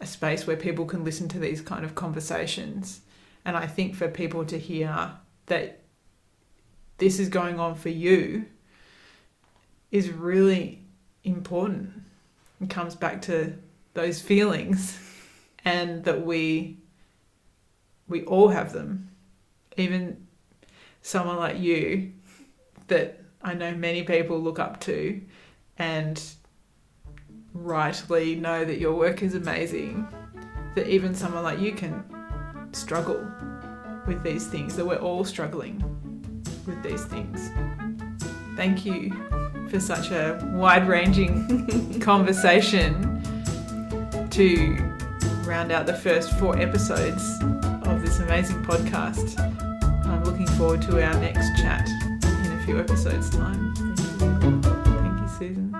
a 0.01 0.07
space 0.07 0.47
where 0.47 0.57
people 0.57 0.85
can 0.85 1.05
listen 1.05 1.29
to 1.29 1.39
these 1.39 1.61
kind 1.61 1.85
of 1.85 1.95
conversations. 1.95 3.01
And 3.45 3.57
I 3.57 3.67
think 3.67 3.95
for 3.95 4.09
people 4.09 4.45
to 4.47 4.59
hear 4.59 5.13
that 5.47 5.81
this 6.99 7.19
is 7.19 7.29
going 7.29 7.59
on 7.59 7.75
for 7.75 7.89
you 7.89 8.47
is 9.91 10.11
really 10.11 10.81
important. 11.23 11.93
It 12.61 12.71
comes 12.71 12.95
back 12.95 13.23
to 13.23 13.55
those 13.95 14.21
feelings 14.21 14.99
and 15.65 16.05
that 16.05 16.25
we 16.25 16.79
we 18.07 18.23
all 18.25 18.49
have 18.49 18.73
them. 18.73 19.09
Even 19.77 20.27
someone 21.01 21.37
like 21.37 21.59
you 21.59 22.13
that 22.89 23.23
I 23.43 23.55
know 23.55 23.75
many 23.75 24.03
people 24.03 24.41
look 24.41 24.59
up 24.59 24.81
to 24.81 25.21
and 25.79 26.23
rightly 27.55 28.35
know 28.35 28.65
that 28.65 28.79
your 28.79 28.95
work 28.95 29.23
is 29.23 29.35
amazing, 29.35 30.07
that 30.75 30.89
even 30.89 31.15
someone 31.15 31.45
like 31.45 31.61
you 31.61 31.73
can 31.73 32.05
struggle 32.73 33.27
with 34.07 34.23
these 34.23 34.47
things, 34.47 34.77
that 34.77 34.85
we're 34.85 34.97
all 34.97 35.25
struggling 35.25 35.83
with 36.67 36.83
these 36.83 37.05
things. 37.07 37.51
Thank 38.57 38.85
you 38.85 39.11
for 39.71 39.81
such 39.81 40.11
a 40.11 40.39
wide 40.53 40.87
ranging 40.87 42.01
conversation 42.01 43.11
to 44.31 44.77
round 45.47 45.73
out 45.73 45.87
the 45.87 45.95
first 45.95 46.37
four 46.39 46.59
episodes 46.59 47.39
of 47.87 48.03
this 48.03 48.19
amazing 48.19 48.63
podcast. 48.65 49.39
I'm 50.07 50.25
looking 50.25 50.47
forward 50.49 50.83
to 50.83 51.05
our 51.05 51.15
next 51.21 51.57
chat 51.61 51.89
in 51.89 52.53
a 52.53 52.63
few 52.65 52.79
episodes' 52.79 53.31
time. 53.31 53.75
Thank 53.75 55.21
you, 55.21 55.29
Susan. 55.39 55.75